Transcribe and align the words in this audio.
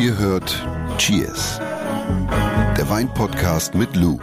Ihr 0.00 0.16
hört 0.16 0.64
Cheers, 0.96 1.58
der 2.76 2.88
Weinpodcast 2.88 3.74
mit 3.74 3.96
Lou. 3.96 4.18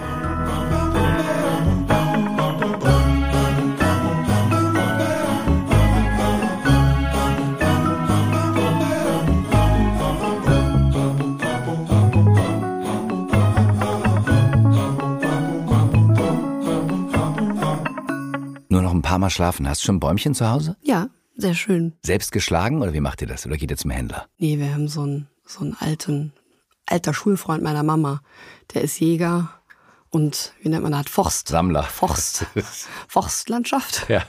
Nur 18.69 18.81
noch 18.81 18.93
ein 18.93 19.01
paar 19.01 19.19
Mal 19.19 19.29
schlafen. 19.29 19.67
Hast 19.67 19.81
du 19.81 19.87
schon 19.87 19.97
ein 19.97 19.99
Bäumchen 19.99 20.33
zu 20.33 20.49
Hause? 20.49 20.77
Ja, 20.81 21.09
sehr 21.35 21.53
schön. 21.53 21.93
Selbst 22.01 22.31
geschlagen 22.31 22.81
oder 22.81 22.93
wie 22.93 23.01
macht 23.01 23.21
ihr 23.21 23.27
das? 23.27 23.45
Oder 23.45 23.57
geht 23.57 23.71
ihr 23.71 23.77
zum 23.77 23.91
Händler? 23.91 24.27
Nee, 24.37 24.57
wir 24.57 24.73
haben 24.73 24.87
so 24.87 25.01
einen, 25.01 25.27
so 25.45 25.61
einen 25.61 25.75
alten, 25.79 26.33
alter 26.85 27.13
Schulfreund 27.13 27.63
meiner 27.63 27.83
Mama. 27.83 28.21
Der 28.73 28.81
ist 28.81 28.99
Jäger 28.99 29.49
und 30.09 30.53
wie 30.61 30.69
nennt 30.69 30.83
man 30.83 30.91
das? 30.91 31.07
Forst. 31.09 31.49
Sammler. 31.49 31.83
Forst. 31.83 32.45
Forstlandschaft. 33.07 34.07
Ja. 34.09 34.23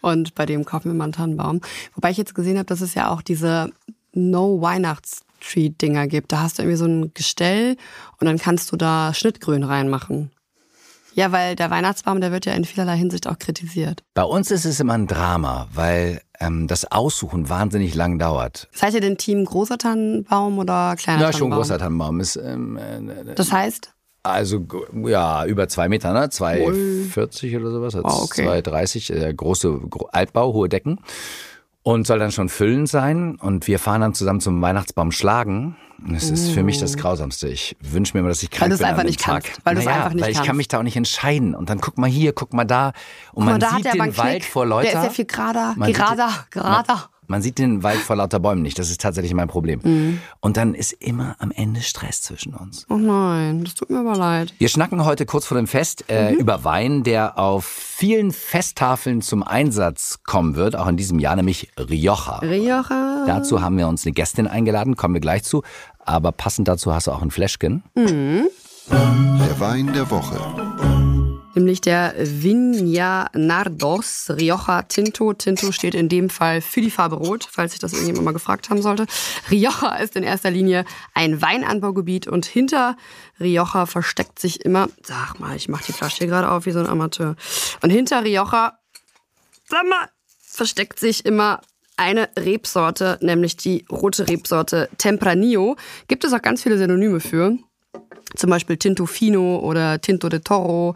Und 0.00 0.34
bei 0.34 0.46
dem 0.46 0.64
kaufen 0.64 0.90
wir 0.90 0.94
mal 0.94 1.04
einen 1.04 1.12
Tannenbaum. 1.12 1.60
Wobei 1.94 2.10
ich 2.10 2.16
jetzt 2.16 2.34
gesehen 2.34 2.58
habe, 2.58 2.66
dass 2.66 2.80
es 2.80 2.94
ja 2.94 3.10
auch 3.10 3.22
diese 3.22 3.72
No-Weihnachts-Tree-Dinger 4.12 6.08
gibt. 6.08 6.32
Da 6.32 6.40
hast 6.40 6.58
du 6.58 6.62
irgendwie 6.62 6.78
so 6.78 6.86
ein 6.86 7.14
Gestell 7.14 7.76
und 8.20 8.26
dann 8.26 8.38
kannst 8.38 8.72
du 8.72 8.76
da 8.76 9.14
Schnittgrün 9.14 9.62
reinmachen. 9.62 10.30
Ja, 11.14 11.30
weil 11.30 11.54
der 11.54 11.70
Weihnachtsbaum, 11.70 12.20
der 12.20 12.32
wird 12.32 12.44
ja 12.44 12.54
in 12.54 12.64
vielerlei 12.64 12.96
Hinsicht 12.96 13.28
auch 13.28 13.38
kritisiert. 13.38 14.02
Bei 14.14 14.24
uns 14.24 14.50
ist 14.50 14.64
es 14.64 14.80
immer 14.80 14.94
ein 14.94 15.06
Drama, 15.06 15.68
weil 15.72 16.20
ähm, 16.40 16.66
das 16.66 16.90
Aussuchen 16.90 17.48
wahnsinnig 17.48 17.94
lang 17.94 18.18
dauert. 18.18 18.68
Seid 18.72 18.94
ihr 18.94 19.00
denn 19.00 19.16
Team 19.16 19.44
großer 19.44 19.78
Tannenbaum 19.78 20.58
oder 20.58 20.96
kleiner 20.96 21.20
Ja, 21.20 21.30
Tannenbaum? 21.30 21.32
schon 21.32 21.50
großer 21.50 21.78
Tannenbaum. 21.78 22.20
Ist, 22.20 22.36
ähm, 22.36 22.76
äh, 22.76 23.34
Das 23.34 23.52
heißt? 23.52 23.92
also 24.22 24.66
ja, 25.04 25.44
über 25.46 25.68
zwei 25.68 25.88
Meter, 25.88 26.12
ne? 26.12 26.26
2,40 26.30 27.60
oder 27.60 27.70
sowas. 27.70 27.94
Wow, 27.94 28.22
okay. 28.24 28.46
2,30, 28.48 29.12
äh, 29.14 29.34
große 29.34 29.80
gro 29.90 30.08
Altbau, 30.12 30.52
hohe 30.54 30.68
Decken. 30.68 30.98
Und 31.84 32.06
soll 32.06 32.18
dann 32.18 32.32
schon 32.32 32.48
füllend 32.48 32.88
sein. 32.88 33.36
Und 33.36 33.66
wir 33.68 33.78
fahren 33.78 34.00
dann 34.00 34.14
zusammen 34.14 34.40
zum 34.40 34.60
Weihnachtsbaum 34.60 35.12
schlagen. 35.12 35.76
Das 36.08 36.28
ist 36.30 36.50
für 36.50 36.62
mich 36.62 36.78
das 36.80 36.96
Grausamste. 36.96 37.48
Ich 37.48 37.76
wünsche 37.80 38.14
mir 38.14 38.20
immer, 38.20 38.28
dass 38.30 38.42
ich 38.42 38.50
krank 38.50 38.72
es 38.72 38.78
bin 38.78 38.86
einfach 38.88 39.00
an 39.02 39.06
dem 39.06 39.10
nicht 39.10 39.20
Tag. 39.20 39.44
kannst. 39.44 39.60
Weil 39.64 39.74
naja, 39.76 39.90
einfach 39.90 40.12
nicht 40.14 40.24
weil 40.24 40.30
ich 40.30 40.36
kannst. 40.36 40.48
kann 40.48 40.56
mich 40.56 40.68
da 40.68 40.78
auch 40.78 40.82
nicht 40.82 40.96
entscheiden. 40.96 41.54
Und 41.54 41.70
dann 41.70 41.80
guck 41.80 41.96
mal 41.98 42.08
hier, 42.10 42.32
guck 42.32 42.52
mal 42.52 42.64
da. 42.64 42.88
Und 43.32 43.44
Guck 43.44 43.52
man 43.52 43.60
da 43.60 43.70
hat 43.72 43.82
sieht 43.82 43.94
den 43.94 44.00
Wald 44.00 44.14
Knick. 44.14 44.44
vor 44.44 44.66
Leute. 44.66 44.90
Der 44.90 45.00
ist 45.00 45.04
ja 45.06 45.10
viel 45.12 45.24
gerader, 45.26 45.74
gerader, 45.78 46.30
gerader. 46.50 47.10
Man 47.26 47.42
sieht 47.42 47.58
den 47.58 47.82
Wald 47.82 47.98
vor 47.98 48.16
lauter 48.16 48.40
Bäumen 48.40 48.62
nicht. 48.62 48.78
Das 48.78 48.90
ist 48.90 49.00
tatsächlich 49.00 49.34
mein 49.34 49.48
Problem. 49.48 49.80
Mhm. 49.82 50.20
Und 50.40 50.56
dann 50.56 50.74
ist 50.74 50.92
immer 50.92 51.36
am 51.38 51.50
Ende 51.50 51.80
Stress 51.82 52.22
zwischen 52.22 52.54
uns. 52.54 52.86
Oh 52.90 52.96
nein, 52.96 53.64
das 53.64 53.74
tut 53.74 53.90
mir 53.90 54.00
aber 54.00 54.16
leid. 54.16 54.52
Wir 54.58 54.68
schnacken 54.68 55.04
heute 55.04 55.26
kurz 55.26 55.46
vor 55.46 55.56
dem 55.56 55.66
Fest 55.66 56.04
äh, 56.08 56.32
Mhm. 56.32 56.38
über 56.38 56.64
Wein, 56.64 57.02
der 57.02 57.38
auf 57.38 57.64
vielen 57.64 58.32
Festtafeln 58.32 59.22
zum 59.22 59.42
Einsatz 59.42 60.20
kommen 60.24 60.56
wird, 60.56 60.76
auch 60.76 60.86
in 60.88 60.96
diesem 60.96 61.18
Jahr, 61.18 61.36
nämlich 61.36 61.70
Rioja. 61.78 62.38
Rioja. 62.38 63.24
Dazu 63.26 63.62
haben 63.62 63.78
wir 63.78 63.88
uns 63.88 64.04
eine 64.04 64.12
Gästin 64.12 64.46
eingeladen, 64.46 64.96
kommen 64.96 65.14
wir 65.14 65.20
gleich 65.20 65.44
zu. 65.44 65.62
Aber 65.98 66.32
passend 66.32 66.68
dazu 66.68 66.94
hast 66.94 67.06
du 67.06 67.12
auch 67.12 67.22
ein 67.22 67.30
Fläschchen. 67.30 67.82
Der 67.96 69.60
Wein 69.60 69.92
der 69.92 70.10
Woche. 70.10 70.63
Nämlich 71.54 71.80
der 71.80 72.14
Viña 72.24 73.28
Nardos 73.36 74.26
Rioja 74.28 74.82
Tinto. 74.82 75.32
Tinto 75.34 75.72
steht 75.72 75.94
in 75.94 76.08
dem 76.08 76.30
Fall 76.30 76.60
für 76.60 76.80
die 76.80 76.90
Farbe 76.90 77.16
Rot, 77.16 77.48
falls 77.50 77.72
sich 77.72 77.80
das 77.80 77.92
irgendjemand 77.92 78.24
mal 78.24 78.32
gefragt 78.32 78.70
haben 78.70 78.82
sollte. 78.82 79.06
Rioja 79.50 79.96
ist 79.96 80.16
in 80.16 80.22
erster 80.22 80.50
Linie 80.50 80.84
ein 81.14 81.40
Weinanbaugebiet 81.40 82.26
und 82.26 82.44
hinter 82.44 82.96
Rioja 83.40 83.86
versteckt 83.86 84.38
sich 84.38 84.64
immer, 84.64 84.88
sag 85.02 85.38
mal, 85.38 85.56
ich 85.56 85.68
mache 85.68 85.84
die 85.86 85.92
Flasche 85.92 86.18
hier 86.18 86.26
gerade 86.26 86.50
auf 86.50 86.66
wie 86.66 86.72
so 86.72 86.80
ein 86.80 86.88
Amateur. 86.88 87.36
Und 87.82 87.90
hinter 87.90 88.24
Rioja, 88.24 88.78
sag 89.68 89.86
mal, 89.88 90.08
versteckt 90.40 90.98
sich 90.98 91.24
immer 91.24 91.60
eine 91.96 92.28
Rebsorte, 92.36 93.18
nämlich 93.20 93.56
die 93.56 93.84
rote 93.90 94.28
Rebsorte 94.28 94.88
Tempranillo. 94.98 95.76
Gibt 96.08 96.24
es 96.24 96.32
auch 96.32 96.42
ganz 96.42 96.62
viele 96.62 96.78
Synonyme 96.78 97.20
für. 97.20 97.56
Zum 98.36 98.50
Beispiel 98.50 98.76
Tinto 98.76 99.06
Fino 99.06 99.58
oder 99.60 100.00
Tinto 100.00 100.28
de 100.28 100.40
Toro 100.40 100.94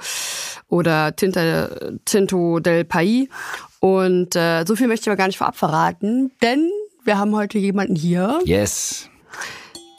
oder 0.68 1.14
Tinta, 1.14 1.68
Tinto 2.04 2.58
del 2.60 2.84
Pai. 2.84 3.28
Und 3.80 4.34
äh, 4.34 4.64
so 4.66 4.74
viel 4.74 4.88
möchte 4.88 5.04
ich 5.04 5.08
aber 5.08 5.16
gar 5.16 5.28
nicht 5.28 5.38
vorab 5.38 5.56
verraten, 5.56 6.32
denn 6.42 6.68
wir 7.04 7.16
haben 7.18 7.34
heute 7.36 7.58
jemanden 7.58 7.94
hier, 7.94 8.40
Yes. 8.44 9.08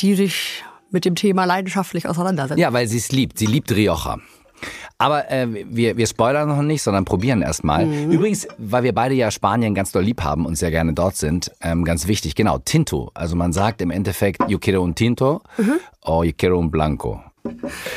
die 0.01 0.15
sich 0.15 0.63
mit 0.91 1.05
dem 1.05 1.15
Thema 1.15 1.45
leidenschaftlich 1.45 2.07
auseinandersetzt. 2.07 2.59
Ja, 2.59 2.73
weil 2.73 2.87
sie 2.87 2.97
es 2.97 3.11
liebt. 3.11 3.37
Sie 3.39 3.45
liebt 3.45 3.71
Rioja. 3.71 4.17
Aber 5.01 5.31
äh, 5.31 5.47
wir, 5.49 5.95
wir 5.95 6.07
spoilern 6.07 6.49
noch 6.49 6.61
nicht, 6.61 6.83
sondern 6.83 7.05
probieren 7.05 7.41
erstmal. 7.41 7.85
Mhm. 7.85 8.11
Übrigens, 8.11 8.49
weil 8.57 8.83
wir 8.83 8.93
beide 8.93 9.15
ja 9.15 9.31
Spanien 9.31 9.73
ganz 9.73 9.93
doll 9.93 10.03
lieb 10.03 10.21
haben 10.21 10.45
und 10.45 10.57
sehr 10.57 10.71
gerne 10.71 10.91
dort 10.93 11.15
sind, 11.15 11.51
ähm, 11.61 11.85
ganz 11.85 12.05
wichtig, 12.05 12.35
genau, 12.35 12.57
Tinto. 12.59 13.09
Also 13.13 13.37
man 13.37 13.53
sagt 13.53 13.81
im 13.81 13.91
Endeffekt, 13.91 14.41
yo 14.49 14.59
quiero 14.59 14.83
un 14.83 14.95
tinto 14.95 15.41
Mhm. 15.57 15.79
o 16.01 16.23
yo 16.25 16.33
quiero 16.37 16.59
un 16.59 16.69
blanco. 16.69 17.23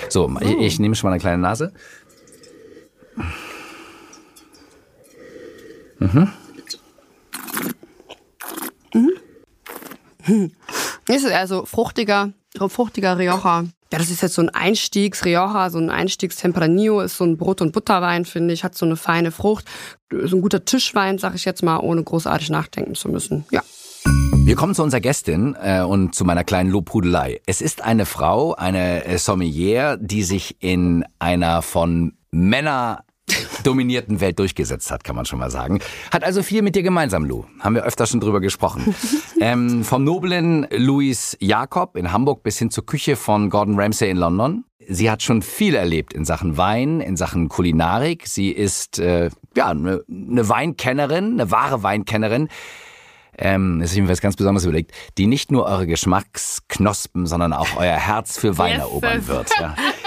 So, 0.09 0.31
ich, 0.41 0.57
ich 0.59 0.79
nehme 0.79 0.95
schon 0.95 1.09
mal 1.11 1.15
eine 1.15 1.21
kleine 1.21 1.43
Nase. 1.43 1.73
Das 11.07 11.17
ist 11.17 11.25
eher 11.25 11.47
so 11.47 11.65
fruchtiger, 11.67 12.33
fruchtiger 12.69 13.19
Rioja. 13.19 13.65
Ja, 13.92 13.98
das 13.98 14.08
ist 14.08 14.22
jetzt 14.22 14.34
so 14.34 14.41
ein 14.41 14.48
Einstiegs-Rioja, 14.48 15.69
so 15.69 15.76
ein 15.76 15.91
Einstiegs-Tempranillo, 15.91 17.03
ist 17.03 17.19
so 17.19 17.25
ein 17.25 17.36
Brot- 17.36 17.60
und 17.60 17.72
Butterwein, 17.72 18.25
finde 18.25 18.54
ich, 18.54 18.64
hat 18.64 18.75
so 18.75 18.86
eine 18.86 18.97
feine 18.97 19.30
Frucht. 19.30 19.66
So 20.10 20.36
ein 20.36 20.41
guter 20.41 20.64
Tischwein, 20.64 21.19
sag 21.19 21.34
ich 21.34 21.44
jetzt 21.44 21.62
mal, 21.62 21.76
ohne 21.76 22.03
großartig 22.03 22.48
nachdenken 22.48 22.94
zu 22.94 23.10
müssen. 23.10 23.44
Ja. 23.50 23.62
Wir 24.44 24.56
kommen 24.56 24.75
zu 24.75 24.82
unserer 24.82 25.03
Gästin 25.03 25.56
äh, 25.62 25.82
und 25.82 26.14
zu 26.14 26.25
meiner 26.25 26.42
kleinen 26.42 26.70
Lobhudelei. 26.70 27.42
Es 27.44 27.60
ist 27.60 27.82
eine 27.82 28.06
Frau, 28.06 28.54
eine 28.54 29.04
äh, 29.04 29.19
Sommelier, 29.19 29.98
die 30.00 30.22
sich 30.22 30.56
in 30.60 31.04
einer 31.19 31.60
von 31.60 32.14
Männer 32.30 33.04
dominierten 33.65 34.21
Welt 34.21 34.38
durchgesetzt 34.38 34.91
hat, 34.91 35.05
kann 35.05 35.16
man 35.16 35.25
schon 35.25 35.38
mal 35.38 35.50
sagen. 35.50 35.81
Hat 36.10 36.25
also 36.25 36.43
viel 36.43 36.62
mit 36.62 36.75
dir 36.75 36.83
gemeinsam, 36.83 37.25
Lou. 37.25 37.44
Haben 37.60 37.75
wir 37.75 37.84
öfter 37.84 38.06
schon 38.06 38.21
drüber 38.21 38.41
gesprochen. 38.41 38.94
ähm, 39.41 39.84
vom 39.84 40.05
noblen 40.05 40.66
Louis 40.71 41.37
Jakob 41.41 41.97
in 41.97 42.12
Hamburg 42.12 42.43
bis 42.43 42.59
hin 42.59 42.71
zur 42.71 42.84
Küche 42.84 43.16
von 43.16 43.50
Gordon 43.50 43.78
Ramsay 43.78 44.10
in 44.10 44.16
London. 44.16 44.65
Sie 44.88 45.10
hat 45.10 45.22
schon 45.22 45.43
viel 45.43 45.77
erlebt 45.77 46.12
in 46.12 46.25
Sachen 46.25 46.56
Wein, 46.56 47.00
in 47.00 47.16
Sachen 47.16 47.49
Kulinarik. 47.49 48.27
Sie 48.27 48.50
ist 48.50 48.99
äh, 48.99 49.31
ja 49.56 49.69
eine 49.69 50.03
ne 50.09 50.49
Weinkennerin, 50.49 51.34
eine 51.34 51.50
wahre 51.50 51.83
Weinkennerin 51.84 52.49
ähm, 53.39 53.78
das 53.81 53.91
ist 53.91 53.97
jedenfalls 53.97 54.21
ganz 54.21 54.37
besonders 54.37 54.65
überlegt, 54.65 54.93
die 55.16 55.27
nicht 55.27 55.50
nur 55.50 55.65
eure 55.65 55.87
Geschmacksknospen, 55.87 57.27
sondern 57.27 57.54
auch 57.54 57.77
euer 57.77 57.97
Herz 57.97 58.39
für 58.39 58.59
Wein 58.59 58.78
erobern 58.78 59.27
wird. 59.27 59.50
Ja. 59.59 59.75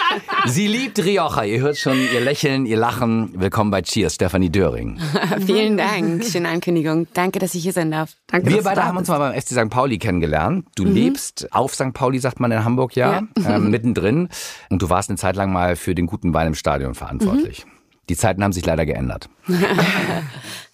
Sie 0.45 0.67
liebt 0.67 0.99
Rioja, 1.03 1.43
ihr 1.43 1.61
hört 1.61 1.77
schon 1.77 1.97
ihr 1.97 2.21
Lächeln, 2.21 2.65
ihr 2.65 2.77
Lachen. 2.77 3.31
Willkommen 3.35 3.71
bei 3.71 3.81
Cheers, 3.81 4.15
Stefanie 4.15 4.49
Döring. 4.49 4.99
Vielen 5.45 5.77
Dank. 5.77 6.23
Schöne 6.25 6.49
Ankündigung. 6.49 7.07
Danke, 7.13 7.39
dass 7.39 7.55
ich 7.55 7.63
hier 7.63 7.73
sein 7.73 7.91
darf. 7.91 8.11
Danke, 8.27 8.49
Wir 8.49 8.61
beide 8.63 8.85
haben 8.85 8.97
uns 8.97 9.07
mal 9.07 9.17
beim 9.19 9.33
FC 9.39 9.49
St. 9.49 9.69
Pauli 9.69 9.97
kennengelernt. 9.97 10.67
Du 10.75 10.83
lebst 10.85 11.47
auf 11.51 11.73
St. 11.75 11.93
Pauli, 11.93 12.19
sagt 12.19 12.39
man 12.39 12.51
in 12.51 12.63
Hamburg 12.63 12.95
ja, 12.95 13.23
Ähm, 13.47 13.69
mittendrin. 13.71 14.29
Und 14.69 14.81
du 14.81 14.89
warst 14.89 15.09
eine 15.09 15.17
Zeit 15.17 15.35
lang 15.35 15.51
mal 15.51 15.75
für 15.75 15.95
den 15.95 16.05
guten 16.07 16.33
Wein 16.33 16.47
im 16.47 16.55
Stadion 16.55 16.95
verantwortlich. 16.95 17.65
Die 18.09 18.15
Zeiten 18.15 18.43
haben 18.43 18.53
sich 18.53 18.65
leider 18.65 18.85
geändert. 18.85 19.29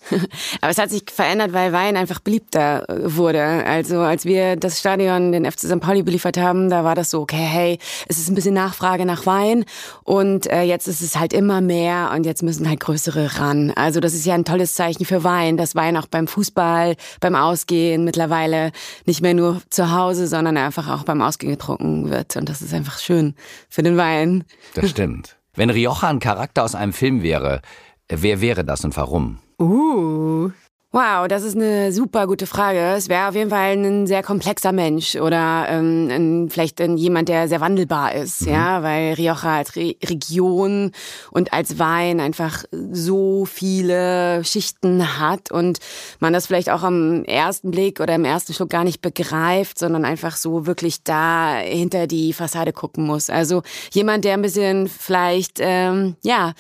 Aber 0.62 0.72
es 0.72 0.78
hat 0.78 0.90
sich 0.90 1.04
verändert, 1.12 1.54
weil 1.54 1.74
Wein 1.74 1.98
einfach 1.98 2.20
beliebter 2.20 2.86
wurde. 2.88 3.44
Also 3.44 4.00
als 4.00 4.26
wir 4.26 4.56
das 4.56 4.80
Stadion, 4.80 5.32
den 5.32 5.50
FC 5.50 5.62
St. 5.62 5.80
Pauli 5.80 6.04
beliefert 6.04 6.38
haben, 6.38 6.70
da 6.70 6.84
war 6.84 6.96
das 6.96 7.12
so, 7.12 7.22
okay, 7.22 7.38
hey, 7.38 7.80
es 8.08 8.18
ist 8.18 8.30
ein 8.30 8.36
bisschen 8.36 8.54
Nachfrage 8.54 9.06
nach 9.06 9.26
Wein 9.26 9.66
und 10.04 10.48
äh, 10.48 10.64
jetzt 10.64 10.88
ist 10.88 11.02
es 11.02 11.18
halt 11.18 11.34
immer 11.34 11.62
mehr 11.62 12.12
und 12.16 12.26
jetzt 12.26 12.44
müssen 12.44 12.68
halt 12.68 12.80
größere 12.80 13.40
ran. 13.40 13.72
Also 13.76 14.00
das 14.00 14.14
ist 14.14 14.26
ja 14.26 14.34
ein 14.34 14.46
tolles 14.46 14.74
Zeichen 14.74 15.06
für 15.06 15.24
Wein, 15.24 15.58
dass 15.58 15.76
Wein 15.76 15.98
auch 15.98 16.08
beim 16.08 16.28
Fußball, 16.28 16.96
beim 17.20 17.36
Ausgehen 17.36 18.04
mittlerweile 18.04 18.72
nicht 19.06 19.22
mehr 19.22 19.34
nur 19.34 19.62
zu 19.70 19.92
Hause, 19.92 20.28
sondern 20.28 20.58
einfach 20.58 20.90
auch 20.90 21.04
beim 21.04 21.22
Ausgehen 21.22 21.52
getrunken 21.52 22.10
wird. 22.10 22.36
Und 22.36 22.50
das 22.50 22.62
ist 22.62 22.74
einfach 22.74 23.00
schön 23.00 23.36
für 23.70 23.84
den 23.84 23.98
Wein. 23.98 24.44
Das 24.74 24.90
stimmt. 24.90 25.38
Wenn 25.54 25.70
Rioja 25.70 26.08
ein 26.08 26.20
Charakter 26.20 26.64
aus 26.64 26.76
einem 26.76 26.94
Film 26.94 27.24
wäre, 27.24 27.62
wer 28.10 28.42
wäre 28.42 28.64
das 28.64 28.86
und 28.86 28.96
warum? 28.96 29.40
Uh. 29.62 30.50
Wow, 30.94 31.30
das 31.30 31.44
ist 31.44 31.56
eine 31.56 31.94
super 31.94 32.28
gute 32.28 32.46
Frage. 32.48 32.80
Es 32.98 33.08
wäre 33.08 33.30
auf 33.30 33.36
jeden 33.36 33.50
Fall 33.50 33.78
ein 33.78 34.08
sehr 34.08 34.24
komplexer 34.24 34.74
Mensch 34.74 35.16
oder 35.16 35.68
ähm, 35.70 36.10
ein, 36.12 36.50
vielleicht 36.50 36.82
ein, 36.82 36.98
jemand, 36.98 37.30
der 37.30 37.48
sehr 37.48 37.62
wandelbar 37.62 38.14
ist, 38.14 38.42
mhm. 38.42 38.52
ja, 38.52 38.84
weil 38.84 39.14
Rioja 39.14 39.58
als 39.60 39.78
Re 39.78 39.96
Region 40.04 40.92
und 41.32 41.54
als 41.54 41.80
Wein 41.80 42.20
einfach 42.20 42.66
so 42.92 43.46
viele 43.46 44.44
Schichten 44.44 45.18
hat 45.18 45.50
und 45.50 45.80
man 46.20 46.34
das 46.34 46.48
vielleicht 46.48 46.70
auch 46.70 46.84
am 46.84 47.24
ersten 47.24 47.72
Blick 47.72 48.02
oder 48.02 48.16
im 48.16 48.26
ersten 48.26 48.54
Schluck 48.54 48.72
gar 48.72 48.84
nicht 48.84 49.02
begreift, 49.02 49.80
sondern 49.80 50.04
einfach 50.04 50.36
so 50.36 50.66
wirklich 50.66 51.04
da 51.06 51.56
hinter 51.56 52.06
die 52.06 52.34
Fassade 52.34 52.74
gucken 52.74 53.06
muss. 53.06 53.30
Also 53.30 53.62
jemand, 53.94 54.26
der 54.26 54.34
ein 54.34 54.42
bisschen 54.42 54.90
vielleicht, 54.90 55.60
ähm, 55.62 56.18
ja, 56.22 56.52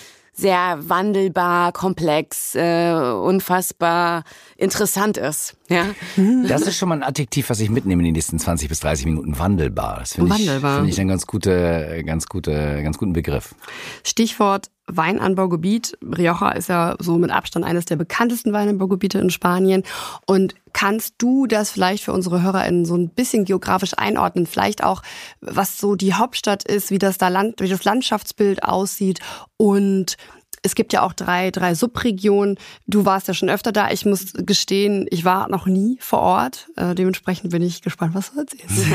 sehr 0.42 0.78
wandelbar, 0.90 1.72
komplex, 1.72 2.56
äh, 2.56 2.94
unfassbar 2.94 4.24
interessant 4.58 5.18
ist. 5.18 5.56
Ja. 5.70 5.86
Das 6.48 6.64
ist 6.64 6.78
schon 6.78 6.90
mal 6.90 6.96
ein 6.96 7.04
Adjektiv, 7.04 7.50
was 7.50 7.60
ich 7.60 7.70
mitnehme 7.70 8.02
in 8.02 8.06
den 8.06 8.14
nächsten 8.14 8.40
20 8.40 8.68
bis 8.68 8.80
30 8.82 9.06
Minuten. 9.06 9.40
Wandelbar. 9.40 10.00
Das 10.00 10.14
finde 10.14 10.36
ich, 10.36 10.50
find 10.50 10.90
ich 10.90 11.00
einen 11.00 11.10
ganz, 11.10 11.28
gute, 11.28 12.04
ganz, 12.06 12.28
gute, 12.28 12.82
ganz 12.84 12.98
guten 12.98 13.14
Begriff. 13.14 13.56
Stichwort 14.04 14.70
Weinanbaugebiet. 14.96 15.98
Rioja 16.04 16.52
ist 16.52 16.70
ja 16.70 16.96
so 17.00 17.18
mit 17.18 17.32
Abstand 17.32 17.66
eines 17.66 17.86
der 17.86 17.96
bekanntesten 17.96 18.54
Weinanbaugebiete 18.54 19.20
in 19.20 19.30
Spanien. 19.30 19.84
Und 20.26 20.56
kannst 20.74 21.16
du 21.18 21.48
das 21.48 21.72
vielleicht 21.72 22.04
für 22.04 22.14
unsere 22.14 22.42
HörerInnen 22.42 22.86
so 22.86 22.96
ein 22.96 23.10
bisschen 23.10 23.46
geografisch 23.46 23.94
einordnen? 23.98 24.46
Vielleicht 24.46 24.84
auch, 24.84 25.02
was 25.42 25.80
so 25.80 25.96
die 25.96 26.14
Hauptstadt 26.14 26.64
ist, 26.64 26.92
wie 26.92 27.00
das 27.00 27.18
da 27.18 27.28
Land, 27.28 27.62
wie 27.62 27.70
das 27.70 27.84
Landschaftsbild 27.84 28.64
aussieht 28.64 29.20
und 29.58 30.18
es 30.63 30.75
gibt 30.75 30.94
ja 30.94 31.02
auch 31.02 31.13
drei, 31.13 31.50
drei 31.50 31.74
Subregionen. 31.74 32.58
Du 32.86 33.06
warst 33.06 33.28
ja 33.28 33.34
schon 33.34 33.50
öfter 33.50 33.72
da. 33.72 33.90
Ich 33.92 34.06
muss 34.06 34.34
gestehen, 34.34 35.08
ich 35.10 35.25
war 35.25 35.50
noch 35.50 35.66
nie 35.66 35.98
vor 36.00 36.19
Ort. 36.19 36.68
Äh, 36.75 36.94
dementsprechend 36.94 37.52
bin 37.52 37.63
ich 37.63 37.81
gespannt, 37.81 38.13
was 38.13 38.31
du 38.31 38.40
erzählst. 38.40 38.68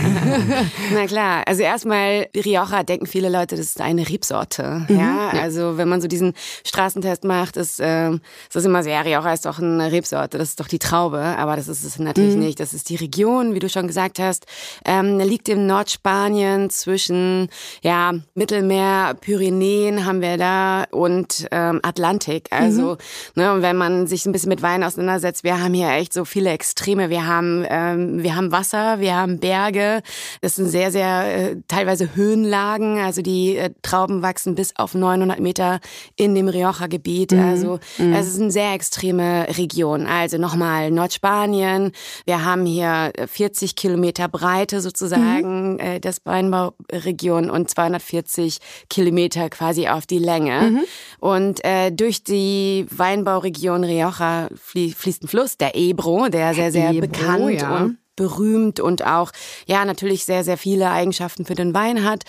Na 0.95 1.07
klar, 1.07 1.43
also 1.47 1.63
erstmal 1.63 2.29
Rioja 2.37 2.85
denken 2.85 3.07
viele 3.07 3.29
Leute, 3.29 3.57
das 3.57 3.67
ist 3.67 3.81
eine 3.81 4.09
Rebsorte. 4.09 4.87
Mhm. 4.89 4.99
Ja, 4.99 5.31
also 5.31 5.77
wenn 5.77 5.89
man 5.89 6.01
so 6.01 6.07
diesen 6.07 6.35
Straßentest 6.65 7.25
macht, 7.25 7.57
ist, 7.57 7.81
äh, 7.81 8.11
ist 8.11 8.21
das 8.53 8.65
immer 8.65 8.85
so, 8.85 8.91
ja, 8.91 9.01
Rioja 9.01 9.33
ist 9.33 9.47
doch 9.47 9.59
eine 9.59 9.91
Rebsorte, 9.91 10.39
das 10.39 10.51
ist 10.51 10.61
doch 10.61 10.69
die 10.69 10.79
Traube. 10.79 11.21
Aber 11.21 11.57
das 11.57 11.67
ist 11.67 11.85
es 11.85 11.99
natürlich 11.99 12.37
mhm. 12.37 12.43
nicht. 12.43 12.61
Das 12.61 12.75
ist 12.75 12.91
die 12.91 12.97
Region, 12.97 13.55
wie 13.55 13.59
du 13.59 13.69
schon 13.69 13.89
gesagt 13.89 14.21
hast, 14.21 14.47
ähm, 14.85 15.19
liegt 15.19 15.49
im 15.49 15.67
Nordspanien 15.67 16.71
zwischen 16.71 17.49
ja, 17.83 18.12
Mittelmeer, 18.35 19.15
Pyrenäen 19.21 20.07
haben 20.07 20.21
wir 20.21 20.37
da 20.37 20.85
und 20.93 21.49
ähm, 21.56 21.81
Atlantik. 21.82 22.49
Also, 22.50 22.93
mhm. 23.35 23.43
ne, 23.43 23.53
und 23.55 23.62
wenn 23.62 23.76
man 23.76 24.06
sich 24.06 24.26
ein 24.26 24.32
bisschen 24.32 24.50
mit 24.50 24.61
Wein 24.62 24.85
auseinandersetzt, 24.85 25.43
wir 25.43 25.62
haben 25.62 25.73
hier 25.73 25.88
echt 25.91 26.12
so 26.12 26.25
viele 26.25 26.50
Extreme. 26.50 27.08
Wir 27.08 27.26
haben, 27.26 27.64
ähm, 27.69 28.23
wir 28.23 28.37
haben 28.37 28.53
Wasser, 28.53 29.00
wir 29.00 29.17
haben 29.17 29.41
Berge. 29.41 30.03
Das 30.43 30.56
sind 30.56 30.69
sehr, 30.69 30.93
sehr 30.93 31.53
äh, 31.53 31.56
teilweise 31.67 32.14
Höhenlagen. 32.14 32.99
Also 32.99 33.23
die 33.23 33.56
äh, 33.56 33.70
Trauben 33.82 34.23
wachsen 34.23 34.55
bis 34.55 34.76
auf 34.76 34.94
900 34.94 35.41
Meter 35.41 35.81
in 36.17 36.35
dem 36.35 36.49
Rioja-Gebiet. 36.49 37.32
Mhm. 37.32 37.41
Also 37.41 37.81
mhm. 37.97 38.12
es 38.12 38.29
ist 38.29 38.41
eine 38.41 38.50
sehr 38.50 38.75
extreme 38.75 39.47
Region. 39.56 40.06
Also 40.06 40.37
nochmal 40.37 40.91
Nordspanien. 40.91 41.93
Wir 42.26 42.44
haben 42.44 42.67
hier 42.67 43.12
40 43.26 43.76
Kilometer 43.76 44.29
Breite 44.29 44.82
sozusagen, 44.82 45.75
mhm. 45.75 45.79
äh, 45.79 46.00
das 46.00 46.20
Weinbauregion 46.25 47.49
und 47.49 47.70
240 47.70 48.59
Kilometer 48.91 49.49
quasi 49.49 49.88
auf 49.88 50.06
die 50.06 50.19
Länge. 50.19 50.61
Mhm. 50.70 50.81
Und 51.20 51.46
und 51.47 51.65
äh, 51.65 51.93
durch 51.93 52.25
die 52.25 52.87
Weinbauregion 52.91 53.85
Rioja 53.85 54.49
fließt 54.57 55.23
ein 55.23 55.29
Fluss, 55.29 55.57
der 55.57 55.77
Ebro, 55.77 56.29
der 56.29 56.55
sehr, 56.55 56.73
sehr 56.73 56.91
Ebro, 56.91 57.01
bekannt 57.03 57.61
ja. 57.61 57.77
und 57.77 57.99
berühmt 58.17 58.81
und 58.81 59.07
auch, 59.07 59.31
ja, 59.67 59.85
natürlich 59.85 60.25
sehr, 60.25 60.43
sehr 60.43 60.57
viele 60.57 60.91
Eigenschaften 60.91 61.45
für 61.45 61.55
den 61.55 61.75
Wein 61.75 62.03
hat. 62.03 62.25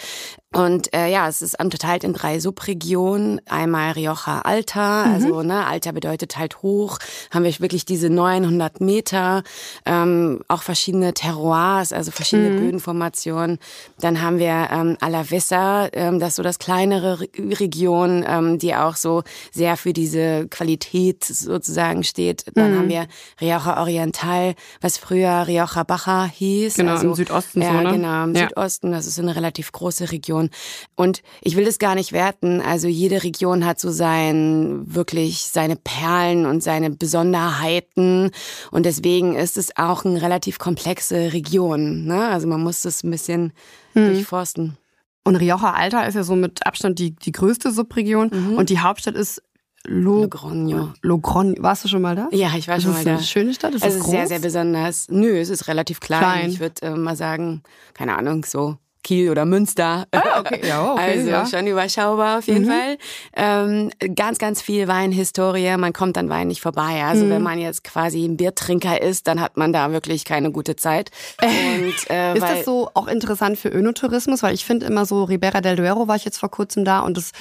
Und 0.54 0.94
äh, 0.96 1.10
ja, 1.12 1.28
es 1.28 1.42
ist 1.42 1.62
unterteilt 1.62 2.06
in 2.06 2.14
drei 2.14 2.40
Subregionen. 2.40 3.42
Einmal 3.48 3.92
Rioja 3.92 4.42
Alta, 4.44 5.06
mhm. 5.06 5.14
also 5.14 5.44
ne, 5.44 5.66
Alta 5.68 5.92
bedeutet 5.92 6.38
halt 6.38 6.62
hoch. 6.62 7.00
Haben 7.32 7.44
wir 7.44 7.60
wirklich 7.60 7.84
diese 7.84 8.10
900 8.10 8.80
Meter, 8.80 9.44
ähm, 9.86 10.42
auch 10.48 10.62
verschiedene 10.62 11.14
Terroirs, 11.14 11.92
also 11.92 12.12
verschiedene 12.12 12.52
mhm. 12.52 12.60
Bödenformationen. 12.60 13.60
Dann 14.00 14.22
haben 14.22 14.40
wir 14.40 14.70
ähm, 14.72 14.98
Alavesa, 15.02 15.90
ähm, 15.92 16.20
das 16.20 16.30
ist 16.30 16.36
so 16.38 16.44
das 16.44 16.60
kleinere 16.60 17.20
Re 17.20 17.28
Region, 17.38 18.24
ähm, 18.26 18.58
die 18.58 18.74
auch 18.74 18.96
so 18.96 19.24
sehr 19.52 19.76
für 19.76 19.92
diese 19.92 20.48
Qualität 20.48 21.26
sozusagen 21.26 22.04
steht. 22.04 22.46
Dann 22.54 22.72
mhm. 22.72 22.78
haben 22.78 22.90
wir 22.90 23.08
Rioja 23.42 23.82
Oriental, 23.82 24.56
was 24.80 24.98
früher 24.98 25.46
Rioja 25.46 25.84
Baja 25.84 26.26
hieß. 26.26 26.76
Genau, 26.76 26.94
also, 26.94 27.08
im 27.08 27.16
Südosten. 27.16 27.62
Ja, 27.62 27.74
so, 27.74 27.82
ne? 27.82 27.92
genau, 27.92 28.24
im 28.24 28.34
ja. 28.34 28.48
Südosten. 28.48 28.92
Das 28.92 29.08
ist 29.08 29.20
eine 29.20 29.36
relativ 29.36 29.74
große 29.74 30.12
Region. 30.12 30.37
Region. 30.38 30.50
Und 30.96 31.22
ich 31.42 31.56
will 31.56 31.66
das 31.66 31.80
gar 31.80 31.96
nicht 31.96 32.12
werten. 32.12 32.62
Also 32.62 32.88
jede 32.88 33.24
Region 33.24 33.66
hat 33.66 33.80
so 33.80 33.92
sein, 33.92 34.84
wirklich 34.86 35.40
seine 35.46 35.76
Perlen 35.76 36.46
und 36.46 36.64
seine 36.64 36.90
Besonderheiten. 36.90 38.32
Und 38.72 38.86
deswegen 38.86 39.36
ist 39.36 39.58
es 39.58 39.76
auch 39.78 40.06
eine 40.06 40.22
relativ 40.22 40.60
komplexe 40.60 41.34
Region. 41.34 42.06
Ne? 42.06 42.28
Also 42.28 42.48
man 42.48 42.62
muss 42.62 42.82
das 42.82 43.04
ein 43.04 43.12
bisschen 43.12 43.54
hm. 43.94 44.14
durchforsten. 44.14 44.78
Und 45.24 45.36
Rioja 45.36 45.74
Alta 45.74 46.04
ist 46.04 46.16
ja 46.16 46.24
so 46.24 46.36
mit 46.36 46.66
Abstand 46.66 47.00
die, 47.00 47.14
die 47.14 47.34
größte 47.34 47.72
Subregion. 47.72 48.30
Mhm. 48.32 48.58
Und 48.58 48.70
die 48.70 48.80
Hauptstadt 48.80 49.16
ist 49.16 49.42
Lo 49.86 50.24
Logroño. 50.24 50.94
Logroño. 51.02 51.62
Warst 51.62 51.86
du 51.86 51.88
schon 51.88 52.02
mal 52.02 52.16
da? 52.16 52.28
Ja, 52.32 52.52
ich 52.58 52.68
war 52.68 52.80
schon 52.80 52.92
mal 52.92 53.04
da. 53.04 53.12
Ist 53.12 53.18
eine 53.18 53.24
schöne 53.24 53.54
Stadt? 53.54 53.74
Ist 53.74 53.86
es 53.86 53.96
ist 53.96 54.08
sehr, 54.08 54.28
sehr 54.28 54.40
besonders. 54.40 55.08
Nö, 55.10 55.38
es 55.38 55.50
ist 55.50 55.68
relativ 55.68 56.00
klein. 56.00 56.20
klein. 56.20 56.50
Ich 56.50 56.60
würde 56.60 56.82
äh, 56.82 56.96
mal 56.96 57.16
sagen, 57.16 57.62
keine 57.94 58.18
Ahnung, 58.18 58.44
so 58.44 58.78
Kiel 59.08 59.32
oder 59.32 59.46
Münster. 59.46 60.06
Ah, 60.12 60.40
okay. 60.40 60.60
Ja, 60.68 60.92
okay, 60.92 61.20
also 61.20 61.30
ja. 61.30 61.46
schon 61.46 61.66
überschaubar 61.66 62.40
auf 62.40 62.48
jeden 62.48 62.66
mhm. 62.66 62.70
Fall. 62.70 62.98
Ähm, 63.38 63.90
ganz, 64.16 64.38
ganz 64.38 64.62
viel 64.62 64.90
Weinhistorie. 64.90 65.78
Man 65.78 65.94
kommt 65.94 66.18
an 66.18 66.30
Wein 66.30 66.50
nicht 66.50 66.60
vorbei. 66.60 67.06
Also 67.06 67.24
mhm. 67.24 67.30
wenn 67.30 67.42
man 67.42 67.58
jetzt 67.58 67.86
quasi 67.86 68.26
ein 68.26 68.36
Biertrinker 68.36 69.02
ist, 69.02 69.28
dann 69.28 69.40
hat 69.40 69.56
man 69.56 69.72
da 69.72 69.94
wirklich 69.94 70.26
keine 70.26 70.52
gute 70.52 70.76
Zeit. 70.76 71.12
Und, 71.42 72.10
äh, 72.10 72.34
ist 72.36 72.42
das 72.42 72.66
so 72.66 72.90
auch 72.96 73.08
interessant 73.08 73.58
für 73.58 73.70
Önotourismus? 73.70 74.44
Weil 74.44 74.54
ich 74.54 74.66
finde 74.66 74.86
immer 74.88 75.06
so, 75.06 75.24
Ribera 75.24 75.62
del 75.62 75.78
Duero 75.78 76.10
war 76.10 76.18
ich 76.18 76.26
jetzt 76.26 76.38
vor 76.38 76.52
kurzem 76.52 76.84
da 76.84 77.00
und 77.00 77.16
das, 77.16 77.32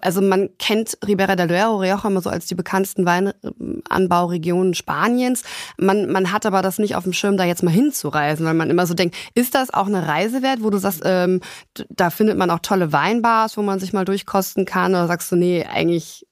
also 0.00 0.20
man 0.20 0.50
kennt 0.58 0.98
Ribera 1.06 1.36
del 1.36 1.46
Duero, 1.46 1.76
Rioja 1.76 2.00
immer 2.04 2.20
so 2.20 2.30
als 2.30 2.46
die 2.46 2.56
bekanntesten 2.56 3.06
Weinanbauregionen 3.06 4.74
Spaniens. 4.74 5.44
Man, 5.76 6.10
man 6.10 6.32
hat 6.32 6.46
aber 6.46 6.62
das 6.62 6.78
nicht 6.78 6.96
auf 6.96 7.04
dem 7.04 7.12
Schirm, 7.12 7.36
da 7.36 7.44
jetzt 7.44 7.62
mal 7.62 7.70
hinzureisen, 7.70 8.44
weil 8.44 8.54
man 8.54 8.70
immer 8.70 8.86
so 8.86 8.94
denkt, 8.94 9.16
ist 9.34 9.54
das 9.54 9.72
auch 9.72 9.86
eine 9.86 10.08
Reise 10.08 10.42
wert, 10.42 10.62
wo 10.62 10.70
du 10.70 10.78
sagst, 10.78 11.04
ähm, 11.12 11.40
da 11.90 12.10
findet 12.10 12.38
man 12.38 12.50
auch 12.50 12.60
tolle 12.60 12.92
Weinbars, 12.92 13.56
wo 13.56 13.62
man 13.62 13.78
sich 13.78 13.92
mal 13.92 14.04
durchkosten 14.04 14.64
kann? 14.64 14.92
Oder 14.92 15.06
sagst 15.06 15.30
du, 15.30 15.36
nee, 15.36 15.64
eigentlich 15.64 16.26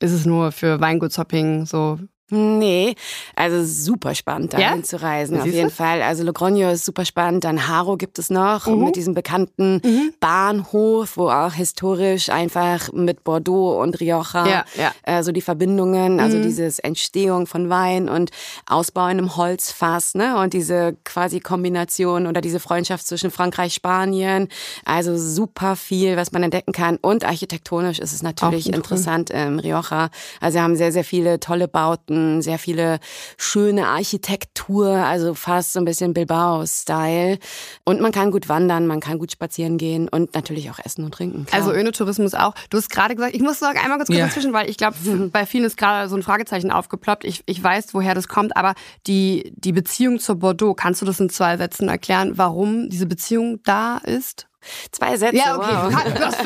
ist 0.00 0.12
es 0.12 0.26
nur 0.26 0.52
für 0.52 0.80
Weingutshopping 0.80 1.66
so 1.66 1.98
Nee, 2.34 2.94
also 3.36 3.62
super 3.62 4.14
spannend, 4.14 4.54
dahin 4.54 4.78
ja? 4.78 4.82
zu 4.82 5.02
reisen, 5.02 5.38
auf 5.38 5.46
jeden 5.46 5.68
Fall. 5.68 6.00
Also 6.00 6.24
Logroño 6.24 6.72
ist 6.72 6.86
super 6.86 7.04
spannend, 7.04 7.44
dann 7.44 7.68
Haro 7.68 7.98
gibt 7.98 8.18
es 8.18 8.30
noch 8.30 8.66
mhm. 8.66 8.84
mit 8.86 8.96
diesem 8.96 9.12
bekannten 9.12 9.82
mhm. 9.84 10.14
Bahnhof, 10.18 11.18
wo 11.18 11.28
auch 11.28 11.52
historisch 11.52 12.30
einfach 12.30 12.90
mit 12.92 13.22
Bordeaux 13.22 13.82
und 13.82 14.00
Rioja 14.00 14.46
ja, 14.46 14.64
ja. 14.76 14.92
Äh, 15.02 15.22
so 15.22 15.32
die 15.32 15.42
Verbindungen, 15.42 16.20
also 16.20 16.38
mhm. 16.38 16.42
dieses 16.44 16.78
Entstehung 16.78 17.46
von 17.46 17.68
Wein 17.68 18.08
und 18.08 18.30
Ausbau 18.66 19.04
in 19.08 19.18
einem 19.18 19.36
Holzfass, 19.36 20.14
ne? 20.14 20.38
Und 20.38 20.54
diese 20.54 20.96
quasi 21.04 21.40
Kombination 21.40 22.26
oder 22.26 22.40
diese 22.40 22.60
Freundschaft 22.60 23.06
zwischen 23.06 23.30
Frankreich, 23.30 23.74
Spanien, 23.74 24.48
also 24.86 25.18
super 25.18 25.76
viel, 25.76 26.16
was 26.16 26.32
man 26.32 26.42
entdecken 26.42 26.72
kann. 26.72 26.96
Und 26.96 27.26
architektonisch 27.26 27.98
ist 27.98 28.14
es 28.14 28.22
natürlich 28.22 28.72
interessant 28.72 29.28
im 29.28 29.58
Rioja. 29.58 30.08
Also 30.40 30.54
wir 30.54 30.62
haben 30.62 30.76
sehr, 30.76 30.92
sehr 30.92 31.04
viele 31.04 31.38
tolle 31.38 31.68
Bauten 31.68 32.11
sehr 32.42 32.58
viele 32.58 32.98
schöne 33.36 33.88
Architektur, 33.88 34.88
also 34.88 35.34
fast 35.34 35.72
so 35.72 35.80
ein 35.80 35.84
bisschen 35.84 36.14
Bilbao-Style. 36.14 37.38
Und 37.84 38.00
man 38.00 38.12
kann 38.12 38.30
gut 38.30 38.48
wandern, 38.48 38.86
man 38.86 39.00
kann 39.00 39.18
gut 39.18 39.32
spazieren 39.32 39.78
gehen 39.78 40.08
und 40.08 40.34
natürlich 40.34 40.70
auch 40.70 40.78
essen 40.84 41.04
und 41.04 41.12
trinken. 41.14 41.46
Klar. 41.46 41.60
Also 41.60 41.72
Önotourismus 41.72 42.34
auch. 42.34 42.54
Du 42.70 42.78
hast 42.78 42.90
gerade 42.90 43.14
gesagt, 43.14 43.34
ich 43.34 43.42
muss 43.42 43.58
sagen, 43.58 43.78
einmal 43.78 43.98
kurz, 43.98 44.08
kurz 44.08 44.18
ja. 44.18 44.26
dazwischen, 44.26 44.52
weil 44.52 44.68
ich 44.68 44.76
glaube, 44.76 44.96
bei 45.32 45.46
vielen 45.46 45.64
ist 45.64 45.76
gerade 45.76 46.08
so 46.08 46.16
ein 46.16 46.22
Fragezeichen 46.22 46.70
aufgeploppt. 46.70 47.24
Ich, 47.24 47.42
ich 47.46 47.62
weiß, 47.62 47.94
woher 47.94 48.14
das 48.14 48.28
kommt, 48.28 48.56
aber 48.56 48.74
die, 49.06 49.52
die 49.56 49.72
Beziehung 49.72 50.18
zur 50.18 50.36
Bordeaux, 50.36 50.74
kannst 50.74 51.02
du 51.02 51.06
das 51.06 51.20
in 51.20 51.30
zwei 51.30 51.56
Sätzen 51.56 51.88
erklären, 51.88 52.32
warum 52.36 52.88
diese 52.88 53.06
Beziehung 53.06 53.60
da 53.64 53.98
ist? 53.98 54.46
Zwei 54.90 55.16
Sätze. 55.16 55.36
Ja, 55.36 55.56
okay. 55.56 55.68
Wow. 55.72 55.92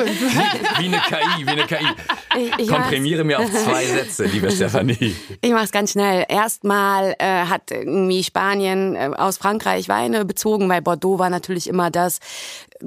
wie, 0.05 0.83
wie 0.83 0.87
eine 0.87 0.99
KI, 0.99 1.47
wie 1.47 1.51
eine 1.51 1.67
KI. 1.67 1.87
Ich, 2.39 2.59
ich 2.59 2.69
Komprimiere 2.69 3.25
mir 3.25 3.39
auf 3.39 3.51
zwei 3.51 3.85
Sätze, 3.85 4.25
liebe 4.25 4.51
Stefanie. 4.51 5.17
Ich 5.41 5.53
mache 5.53 5.65
es 5.65 5.73
ganz 5.73 5.93
schnell. 5.93 6.25
Erstmal 6.29 7.15
äh, 7.19 7.47
hat 7.47 7.71
irgendwie 7.71 8.23
Spanien 8.25 8.95
äh, 8.95 9.11
aus 9.17 9.39
Frankreich 9.39 9.89
Weine 9.89 10.25
bezogen, 10.25 10.69
weil 10.69 10.83
Bordeaux 10.83 11.19
war 11.19 11.31
natürlich 11.31 11.69
immer 11.69 11.91
das 11.91 12.21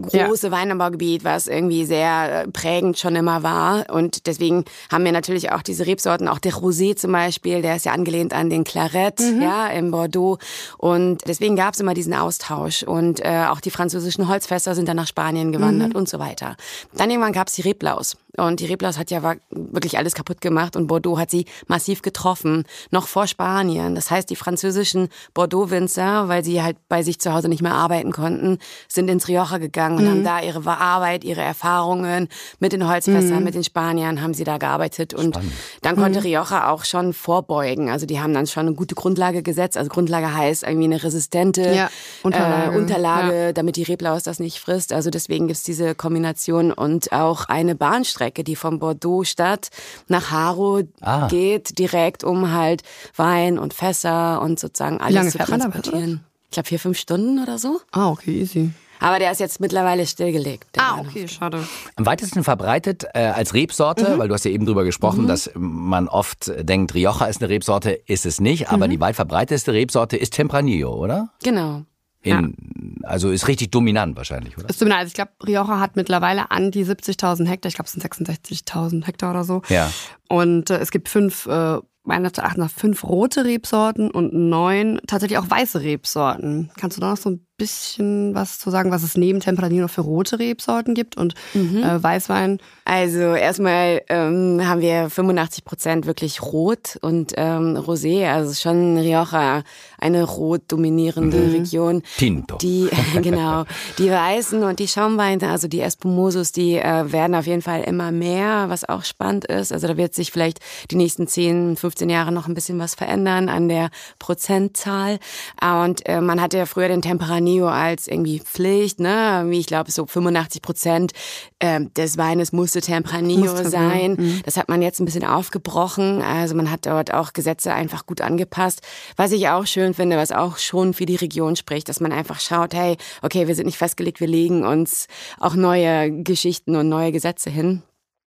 große 0.01 0.47
ja. 0.47 0.51
Weinanbaugebiet, 0.51 1.23
was 1.23 1.47
irgendwie 1.47 1.85
sehr 1.85 2.43
äh, 2.43 2.47
prägend 2.47 2.97
schon 2.97 3.15
immer 3.15 3.43
war. 3.43 3.89
Und 3.89 4.27
deswegen 4.27 4.65
haben 4.91 5.05
wir 5.05 5.11
natürlich 5.11 5.51
auch 5.51 5.61
diese 5.61 5.85
Rebsorten, 5.85 6.27
auch 6.27 6.39
der 6.39 6.53
Rosé 6.53 6.95
zum 6.95 7.11
Beispiel, 7.11 7.61
der 7.61 7.75
ist 7.75 7.85
ja 7.85 7.93
angelehnt 7.93 8.33
an 8.33 8.49
den 8.49 8.63
Claret, 8.63 9.19
mhm. 9.19 9.41
ja, 9.41 9.67
in 9.67 9.91
Bordeaux. 9.91 10.37
Und 10.77 11.19
deswegen 11.27 11.55
gab 11.55 11.73
es 11.73 11.79
immer 11.79 11.93
diesen 11.93 12.13
Austausch. 12.13 12.83
Und 12.83 13.19
äh, 13.23 13.45
auch 13.49 13.61
die 13.61 13.71
französischen 13.71 14.27
Holzfässer 14.27 14.75
sind 14.75 14.87
dann 14.87 14.97
nach 14.97 15.07
Spanien 15.07 15.51
gewandert 15.51 15.89
mhm. 15.89 15.95
und 15.95 16.09
so 16.09 16.19
weiter. 16.19 16.55
Dann 16.95 17.09
irgendwann 17.09 17.33
gab 17.33 17.47
es 17.47 17.53
die 17.53 17.61
Reblaus. 17.61 18.17
Und 18.37 18.59
die 18.59 18.65
Reblaus 18.67 18.97
hat 18.97 19.11
ja 19.11 19.21
wirklich 19.49 19.97
alles 19.97 20.13
kaputt 20.13 20.39
gemacht 20.39 20.75
und 20.75 20.87
Bordeaux 20.87 21.17
hat 21.17 21.29
sie 21.31 21.45
massiv 21.67 22.01
getroffen, 22.01 22.63
noch 22.91 23.07
vor 23.07 23.27
Spanien. 23.27 23.95
Das 23.95 24.11
heißt, 24.11 24.29
die 24.29 24.35
französischen 24.35 25.09
Bordeaux-Winzer, 25.33 26.27
weil 26.27 26.43
sie 26.43 26.61
halt 26.61 26.77
bei 26.87 27.03
sich 27.03 27.19
zu 27.19 27.33
Hause 27.33 27.49
nicht 27.49 27.61
mehr 27.61 27.73
arbeiten 27.73 28.11
konnten, 28.11 28.59
sind 28.87 29.09
ins 29.09 29.27
Rioja 29.27 29.57
gegangen 29.57 29.88
und 29.97 30.03
mhm. 30.03 30.09
haben 30.09 30.23
da 30.23 30.41
ihre 30.41 30.65
Arbeit, 30.65 31.23
ihre 31.23 31.41
Erfahrungen 31.41 32.27
mit 32.59 32.73
den 32.73 32.87
Holzfässern, 32.87 33.39
mhm. 33.39 33.43
mit 33.43 33.55
den 33.55 33.63
Spaniern, 33.63 34.21
haben 34.21 34.33
sie 34.33 34.43
da 34.43 34.57
gearbeitet. 34.57 35.13
Und 35.13 35.35
Spannend. 35.35 35.51
dann 35.81 35.95
konnte 35.95 36.19
mhm. 36.19 36.25
Rioja 36.25 36.69
auch 36.71 36.85
schon 36.85 37.13
vorbeugen. 37.13 37.89
Also 37.89 38.05
die 38.05 38.19
haben 38.19 38.33
dann 38.33 38.47
schon 38.47 38.67
eine 38.67 38.75
gute 38.75 38.95
Grundlage 38.95 39.43
gesetzt. 39.43 39.77
Also 39.77 39.89
Grundlage 39.89 40.33
heißt 40.33 40.63
irgendwie 40.63 40.85
eine 40.85 41.03
resistente 41.03 41.73
ja, 41.73 41.89
Unterlage, 42.23 42.73
äh, 42.73 42.77
Unterlage 42.77 43.43
ja. 43.45 43.53
damit 43.53 43.75
die 43.75 43.83
Reblaus 43.83 44.23
das 44.23 44.39
nicht 44.39 44.59
frisst. 44.59 44.93
Also 44.93 45.09
deswegen 45.09 45.47
gibt's 45.47 45.63
diese 45.63 45.95
Kombination 45.95 46.71
und 46.71 47.11
auch 47.11 47.45
eine 47.45 47.75
Bahnstrecke 47.75 48.29
Strecke, 48.29 48.43
die 48.43 48.55
von 48.55 48.79
Bordeaux 48.79 49.23
Stadt 49.23 49.69
nach 50.07 50.31
Haro 50.31 50.83
ah. 51.01 51.27
geht, 51.27 51.79
direkt 51.79 52.23
um 52.23 52.51
halt 52.51 52.83
Wein 53.15 53.57
und 53.57 53.73
Fässer 53.73 54.41
und 54.41 54.59
sozusagen 54.59 54.99
alles 54.99 55.31
zu 55.31 55.37
transportieren. 55.37 56.23
Ich 56.45 56.51
glaube 56.51 56.67
vier, 56.67 56.79
fünf 56.79 56.97
Stunden 56.97 57.41
oder 57.41 57.57
so. 57.57 57.79
Ah, 57.91 58.09
okay, 58.09 58.41
easy. 58.41 58.71
Aber 58.99 59.19
der 59.19 59.31
ist 59.31 59.39
jetzt 59.39 59.59
mittlerweile 59.59 60.05
stillgelegt. 60.05 60.67
Ah, 60.77 60.99
okay, 60.99 61.27
schade. 61.27 61.65
Am 61.95 62.05
weitesten 62.05 62.43
verbreitet 62.43 63.05
äh, 63.13 63.27
als 63.27 63.53
Rebsorte, 63.53 64.15
mhm. 64.15 64.19
weil 64.19 64.27
du 64.27 64.33
hast 64.33 64.45
ja 64.45 64.51
eben 64.51 64.65
drüber 64.65 64.83
gesprochen, 64.83 65.23
mhm. 65.23 65.27
dass 65.27 65.49
man 65.55 66.07
oft 66.07 66.51
denkt, 66.59 66.93
Rioja 66.93 67.27
ist 67.27 67.41
eine 67.41 67.49
Rebsorte, 67.49 67.91
ist 67.91 68.25
es 68.25 68.39
nicht, 68.39 68.69
aber 68.69 68.87
mhm. 68.87 68.91
die 68.91 68.99
weit 68.99 69.15
verbreitetste 69.15 69.73
Rebsorte 69.73 70.17
ist 70.17 70.33
Tempranillo, 70.33 70.93
oder? 70.93 71.29
Genau. 71.43 71.83
In, 72.21 72.55
ja. 73.01 73.07
Also 73.07 73.31
ist 73.31 73.47
richtig 73.47 73.71
dominant 73.71 74.17
wahrscheinlich, 74.17 74.57
oder? 74.57 74.69
Ist 74.69 74.81
dominant. 74.81 74.99
Also 74.99 75.09
ich 75.09 75.13
glaube, 75.13 75.31
Rioja 75.45 75.79
hat 75.79 75.95
mittlerweile 75.95 76.51
an 76.51 76.71
die 76.71 76.85
70.000 76.85 77.47
Hektar. 77.47 77.69
Ich 77.69 77.75
glaube, 77.75 77.85
es 77.87 77.93
sind 77.93 78.03
66.000 78.03 79.05
Hektar 79.05 79.31
oder 79.31 79.45
so. 79.45 79.61
Ja. 79.69 79.89
Und 80.27 80.69
äh, 80.69 80.79
es 80.79 80.91
gibt 80.91 81.07
fünf 81.07 81.45
äh, 81.45 81.77
meines 82.03 82.37
Erachtens 82.37 82.73
fünf 82.73 83.03
rote 83.03 83.45
Rebsorten 83.45 84.11
und 84.11 84.33
neun 84.33 84.99
tatsächlich 85.07 85.37
auch 85.37 85.49
weiße 85.49 85.81
Rebsorten. 85.81 86.71
Kannst 86.77 86.97
du 86.97 87.01
da 87.01 87.11
noch 87.11 87.17
so 87.17 87.29
ein 87.29 87.45
bisschen 87.59 88.33
was 88.33 88.57
zu 88.57 88.71
sagen, 88.71 88.89
was 88.89 89.03
es 89.03 89.15
neben 89.15 89.39
Tempranillo 89.39 89.83
noch 89.83 89.91
für 89.91 90.01
rote 90.01 90.39
Rebsorten 90.39 90.95
gibt 90.95 91.17
und 91.17 91.35
mhm. 91.53 91.83
äh, 91.83 92.01
Weißwein? 92.01 92.59
Also 92.85 93.19
erstmal 93.19 94.01
ähm, 94.09 94.61
haben 94.65 94.81
wir 94.81 95.11
85 95.11 95.63
Prozent 95.63 96.05
wirklich 96.07 96.41
rot 96.41 96.97
und 97.01 97.33
ähm, 97.37 97.77
Rosé, 97.77 98.27
also 98.27 98.53
schon 98.55 98.97
Rioja, 98.97 99.61
eine 99.99 100.23
rot 100.23 100.63
dominierende 100.69 101.37
mhm. 101.37 101.51
Region. 101.51 102.03
Tinto. 102.17 102.57
Die, 102.57 102.89
genau, 103.21 103.65
die 103.99 104.09
Weißen 104.09 104.63
und 104.63 104.79
die 104.79 104.87
Schaumweine, 104.87 105.49
also 105.49 105.67
die 105.67 105.81
Espumosos, 105.81 106.51
die 106.51 106.77
äh, 106.77 107.11
werden 107.11 107.35
auf 107.35 107.45
jeden 107.45 107.61
Fall 107.61 107.83
immer 107.83 108.11
mehr, 108.11 108.65
was 108.69 108.87
auch 108.87 109.03
spannend 109.03 109.45
ist. 109.45 109.71
Also 109.71 109.87
da 109.87 109.97
wird 109.97 110.15
sich 110.15 110.31
vielleicht 110.31 110.59
die 110.89 110.95
nächsten 110.95 111.27
10, 111.27 111.75
15 111.75 112.09
Jahre 112.09 112.31
noch 112.31 112.47
ein 112.47 112.55
bisschen 112.55 112.79
was 112.79 112.95
verändern 112.95 113.49
an 113.49 113.69
der 113.69 113.89
Prozentzahl. 114.17 115.19
Und 115.61 116.07
äh, 116.07 116.21
man 116.21 116.41
hatte 116.41 116.57
ja 116.57 116.65
früher 116.65 116.87
den 116.87 117.01
Tempranillo 117.01 117.48
Neo 117.49 117.67
als 117.67 118.07
irgendwie 118.07 118.39
Pflicht, 118.39 118.99
ne? 118.99 119.45
Wie 119.47 119.59
ich 119.59 119.65
glaube, 119.65 119.91
so 119.91 120.05
85 120.05 120.61
Prozent 120.61 121.11
äh, 121.59 121.81
des 121.97 122.17
Weines 122.17 122.51
musste 122.51 122.81
Tempranillo 122.81 123.51
musste, 123.51 123.69
sein. 123.69 124.15
Mhm. 124.19 124.41
Das 124.45 124.57
hat 124.57 124.69
man 124.69 124.81
jetzt 124.81 124.99
ein 124.99 125.05
bisschen 125.05 125.25
aufgebrochen. 125.25 126.21
Also 126.21 126.55
man 126.55 126.71
hat 126.71 126.85
dort 126.85 127.13
auch 127.13 127.33
Gesetze 127.33 127.73
einfach 127.73 128.05
gut 128.05 128.21
angepasst. 128.21 128.81
Was 129.15 129.31
ich 129.31 129.49
auch 129.49 129.65
schön 129.65 129.93
finde, 129.93 130.17
was 130.17 130.31
auch 130.31 130.57
schon 130.57 130.93
für 130.93 131.05
die 131.05 131.15
Region 131.15 131.55
spricht, 131.55 131.89
dass 131.89 131.99
man 131.99 132.11
einfach 132.11 132.39
schaut, 132.39 132.73
hey, 132.73 132.97
okay, 133.21 133.47
wir 133.47 133.55
sind 133.55 133.65
nicht 133.65 133.77
festgelegt, 133.77 134.19
wir 134.19 134.27
legen 134.27 134.65
uns 134.65 135.07
auch 135.39 135.55
neue 135.55 136.23
Geschichten 136.23 136.75
und 136.75 136.89
neue 136.89 137.11
Gesetze 137.11 137.49
hin. 137.49 137.83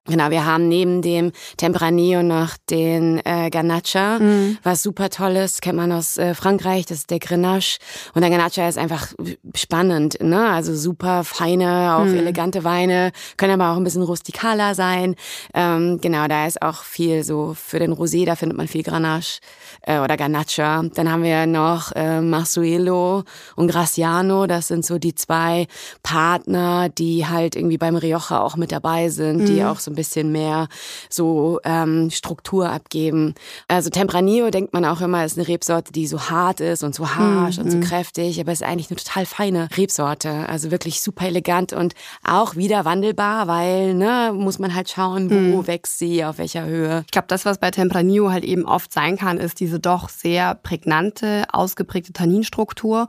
Genau, 0.09 0.31
wir 0.31 0.47
haben 0.47 0.69
neben 0.69 1.03
dem 1.03 1.33
Tempranillo 1.59 2.23
noch 2.23 2.57
den 2.71 3.21
äh, 3.25 3.51
Ganacha, 3.51 4.19
mhm. 4.19 4.57
was 4.63 4.83
super 4.83 5.11
toll 5.11 5.37
ist, 5.37 5.61
kennt 5.61 5.77
man 5.77 5.93
aus 5.93 6.17
äh, 6.17 6.35
Frankreich, 6.35 6.87
das 6.87 6.99
ist 6.99 7.11
der 7.11 7.19
Grenache. 7.19 7.79
Und 8.15 8.23
der 8.23 8.31
Ganacha 8.31 8.67
ist 8.69 8.79
einfach 8.79 9.09
spannend, 9.55 10.19
ne? 10.23 10.49
Also 10.49 10.75
super 10.75 11.25
feine, 11.25 11.97
auch 11.97 12.05
mhm. 12.05 12.17
elegante 12.17 12.65
Weine, 12.65 13.13
können 13.37 13.61
aber 13.61 13.73
auch 13.73 13.77
ein 13.77 13.85
bisschen 13.85 14.03
rustikaler 14.03 14.75
sein. 14.75 15.15
Ähm, 15.55 16.01
genau, 16.01 16.27
da 16.27 16.47
ist 16.47 16.63
auch 16.63 16.83
viel 16.83 17.23
so 17.23 17.55
für 17.55 17.79
den 17.79 17.93
Rosé, 17.93 18.25
da 18.25 18.35
findet 18.35 18.57
man 18.57 18.67
viel 18.67 18.83
Grenache 18.83 19.41
äh, 19.83 19.99
oder 19.99 20.17
Ganacha. 20.17 20.83
Dann 20.95 21.11
haben 21.11 21.23
wir 21.23 21.47
noch 21.47 21.93
äh, 21.95 22.23
Marsuelo 22.23 23.25
und 23.57 23.69
Graciano, 23.69 24.47
das 24.47 24.69
sind 24.69 24.87
so 24.87 24.99
die 24.99 25.15
zwei 25.15 25.67
Partner, 26.03 26.89
die 26.89 27.27
halt 27.27 27.57
irgendwie 27.57 27.79
beim 27.79 27.97
Rioja 27.97 28.41
auch 28.41 28.57
mit 28.57 28.73
dabei 28.73 29.11
sind, 29.11 29.43
mhm. 29.43 29.47
die 29.47 29.65
auch 29.65 29.79
so 29.79 29.91
ein 29.91 29.98
bisschen 29.99 30.31
mehr 30.31 30.69
so 31.11 31.61
ähm, 31.65 32.11
Struktur 32.11 32.71
abgeben. 32.71 33.35
Also 33.67 33.91
Tempranillo 33.91 34.51
denkt 34.51 34.73
man 34.73 34.85
auch 34.85 35.01
immer, 35.01 35.25
ist 35.25 35.37
eine 35.37 35.49
Rebsorte, 35.49 35.93
die 35.93 36.07
so 36.07 36.31
hart 36.31 36.61
ist 36.61 36.85
und 36.85 36.95
so 36.95 37.17
harsch 37.17 37.59
mhm. 37.59 37.65
und 37.65 37.71
so 37.71 37.77
mhm. 37.79 37.83
kräftig, 37.83 38.41
aber 38.41 38.53
es 38.53 38.61
ist 38.61 38.67
eigentlich 38.67 38.91
eine 38.91 38.97
total 38.97 39.27
feine 39.27 39.69
Rebsorte. 39.77 40.49
Also 40.49 40.71
wirklich 40.71 41.03
super 41.03 41.27
elegant 41.27 41.73
und 41.73 41.95
auch 42.23 42.55
wieder 42.55 42.85
wandelbar, 42.85 43.49
weil, 43.49 43.95
ne, 43.95 44.33
muss 44.35 44.59
man 44.59 44.75
halt 44.75 44.89
schauen, 44.89 45.31
wo 45.31 45.35
mhm. 45.35 45.67
wächst 45.67 45.99
sie, 45.99 46.25
auf 46.25 46.39
welcher 46.39 46.65
Höhe. 46.65 47.03
Ich 47.07 47.13
glaube, 47.13 47.29
das, 47.29 47.45
was 47.45 47.59
bei 47.59 47.71
Tempranillo 47.71 48.31
halt 48.31 48.45
eben 48.45 48.65
oft 48.65 48.93
sein 48.93 49.17
kann, 49.17 49.39
ist 49.39 49.61
diese 49.61 49.81
doch 49.81 50.09
sehr 50.09 50.55
prägnante, 50.55 51.45
ausgeprägte 51.53 52.13
Tanninstruktur. 52.13 53.09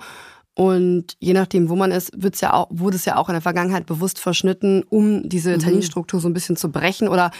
Und 0.59 1.15
je 1.19 1.31
nachdem, 1.31 1.69
wo 1.69 1.77
man 1.77 1.89
ist, 1.93 2.11
wird's 2.21 2.41
ja 2.41 2.51
auch, 2.51 2.67
wurde 2.69 2.97
es 2.97 3.05
ja 3.05 3.15
auch 3.15 3.29
in 3.29 3.33
der 3.33 3.41
Vergangenheit 3.41 3.85
bewusst 3.85 4.19
verschnitten, 4.19 4.83
um 4.89 5.29
diese 5.29 5.53
mhm. 5.53 5.59
Tanninstruktur 5.59 6.19
so 6.19 6.27
ein 6.27 6.33
bisschen 6.33 6.57
zu 6.57 6.69
brechen 6.69 7.07
oder 7.07 7.31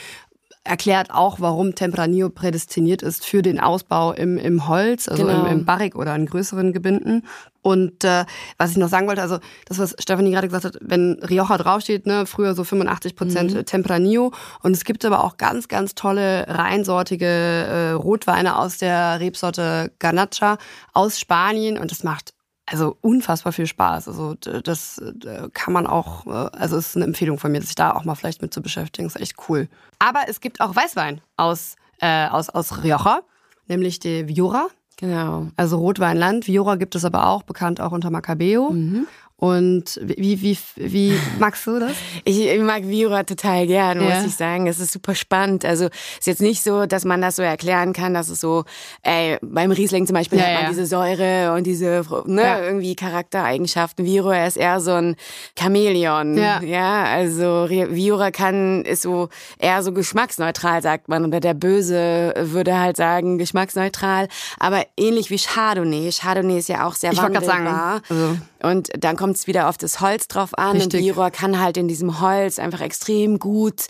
erklärt 0.64 1.12
auch, 1.12 1.42
warum 1.42 1.76
Tempranillo 1.76 2.30
prädestiniert 2.30 3.02
ist 3.02 3.26
für 3.26 3.42
den 3.42 3.60
Ausbau 3.60 4.14
im, 4.14 4.38
im 4.38 4.70
Holz, 4.70 5.10
also 5.10 5.26
genau. 5.26 5.48
im, 5.48 5.52
im 5.52 5.66
Barrik 5.66 5.98
oder 5.98 6.16
in 6.16 6.28
größeren 6.28 6.72
Gebinden. 6.72 7.24
Und 7.62 8.06
äh, 8.06 8.24
was 8.58 8.72
ich 8.72 8.78
noch 8.78 8.88
sagen 8.88 9.06
wollte, 9.06 9.22
also 9.22 9.40
das, 9.66 9.80
was 9.80 9.98
Stefanie 10.00 10.32
gerade 10.32 10.48
gesagt 10.48 10.64
hat, 10.64 10.78
wenn 10.80 11.22
Rioja 11.22 11.58
draufsteht, 11.58 12.06
ne, 12.06 12.26
früher 12.26 12.56
so 12.56 12.64
85 12.64 13.18
Prozent 13.18 13.54
mhm. 13.54 13.66
Tempranillo. 13.66 14.32
Und 14.64 14.72
es 14.72 14.86
gibt 14.86 15.04
aber 15.04 15.26
auch 15.26 15.36
ganz, 15.36 15.68
ganz 15.68 15.94
tolle 15.94 16.46
reinsortige 16.48 17.26
äh, 17.26 17.92
Rotweine 17.92 18.58
aus 18.58 18.78
der 18.78 19.20
Rebsorte 19.20 19.92
Ganacha 20.00 20.58
aus 20.94 21.20
Spanien. 21.20 21.78
Und 21.78 21.92
das 21.92 22.06
macht 22.06 22.34
also 22.72 22.98
unfassbar 23.02 23.54
viel 23.54 23.68
Spaß. 23.68 24.08
Also 24.08 24.36
das 24.36 25.02
kann 25.54 25.74
man 25.74 25.88
auch, 25.88 26.26
äh, 26.28 26.30
also 26.30 26.78
es 26.78 26.90
ist 26.90 26.96
eine 26.96 27.06
Empfehlung 27.06 27.40
von 27.40 27.52
mir, 27.52 27.62
sich 27.62 27.76
da 27.76 27.94
auch 27.94 28.04
mal 28.06 28.16
vielleicht 28.16 28.42
mit 28.42 28.54
zu 28.54 28.62
beschäftigen. 28.62 29.08
Das 29.08 29.16
ist 29.16 29.22
echt 29.22 29.36
cool. 29.50 29.68
Aber 30.00 30.22
es 30.28 30.40
gibt 30.40 30.62
auch 30.62 30.76
Weißwein 30.76 31.22
aus, 31.38 31.76
äh, 32.00 32.28
aus, 32.28 32.50
aus 32.50 32.84
Rioja, 32.84 33.22
nämlich 33.68 34.00
die 34.00 34.28
Viura. 34.28 34.68
Genau. 34.98 35.48
Also 35.56 35.78
Rotweinland. 35.78 36.48
Viura 36.48 36.76
gibt 36.76 36.96
es 36.96 37.06
aber 37.06 37.28
auch, 37.28 37.44
bekannt 37.44 37.80
auch 37.80 37.94
unter 37.94 38.10
Macabeo. 38.10 38.72
Mhm. 38.72 39.08
Und 39.40 40.02
wie, 40.04 40.42
wie, 40.42 40.58
wie 40.76 41.18
magst 41.40 41.66
du 41.66 41.80
das? 41.80 41.94
Ich, 42.26 42.46
ich 42.46 42.62
mag 42.62 42.86
Vira 42.86 43.24
total 43.24 43.68
gern, 43.68 44.00
muss 44.00 44.10
ja. 44.10 44.26
ich 44.26 44.36
sagen. 44.36 44.68
Es 44.68 44.80
ist 44.80 44.92
super 44.92 45.16
spannend. 45.16 45.64
Also 45.64 45.86
ist 45.86 46.28
jetzt 46.28 46.42
nicht 46.42 46.62
so, 46.62 46.86
dass 46.86 47.06
man 47.06 47.22
das 47.22 47.38
so 47.38 47.42
erklären 47.42 47.94
kann, 47.94 48.14
dass 48.14 48.28
es 48.28 48.42
so, 48.42 48.66
ey, 49.02 49.38
beim 49.42 49.72
Riesling 49.72 50.06
zum 50.06 50.16
Beispiel 50.16 50.40
ja, 50.40 50.46
hat 50.46 50.54
man 50.56 50.64
ja. 50.64 50.70
diese 50.70 50.86
Säure 50.86 51.54
und 51.54 51.66
diese 51.66 52.04
ne, 52.26 52.66
irgendwie 52.66 52.98
Charaktereigenschaften. 52.98 54.04
Vira 54.04 54.46
ist 54.46 54.58
eher 54.58 54.82
so 54.82 54.92
ein 54.92 55.16
Chamäleon. 55.58 56.38
Ja, 56.38 56.62
ja 56.62 57.04
also 57.06 57.70
Vira 57.70 58.32
kann, 58.32 58.84
ist 58.84 59.04
so 59.04 59.30
eher 59.58 59.84
so 59.84 59.94
geschmacksneutral, 59.94 60.82
sagt 60.82 61.08
man. 61.08 61.24
Oder 61.26 61.40
der 61.40 61.54
Böse 61.54 62.34
würde 62.38 62.78
halt 62.78 62.98
sagen, 62.98 63.38
geschmacksneutral. 63.38 64.28
Aber 64.60 64.86
ähnlich 64.98 65.30
wie 65.30 65.38
Chardonnay. 65.38 66.12
Chardonnay 66.12 66.58
ist 66.58 66.68
ja 66.68 66.86
auch 66.86 66.96
sehr 66.96 67.14
ich 67.14 67.22
wandelbar. 67.22 67.46
Sagen, 67.46 68.02
also. 68.10 68.38
Und 68.62 68.90
dann 69.00 69.16
kommt 69.16 69.29
es 69.32 69.48
wieder 69.48 69.70
auf 69.70 69.78
das 69.78 70.02
Holz 70.02 70.28
drauf 70.28 70.58
an. 70.58 70.78
Richtig. 70.78 71.00
Und 71.02 71.06
Biror 71.06 71.32
kann 71.32 71.60
halt 71.60 71.78
in 71.78 71.88
diesem 71.88 72.22
Holz 72.22 72.60
einfach 72.60 72.82
extrem 72.82 73.40
gut 73.40 73.88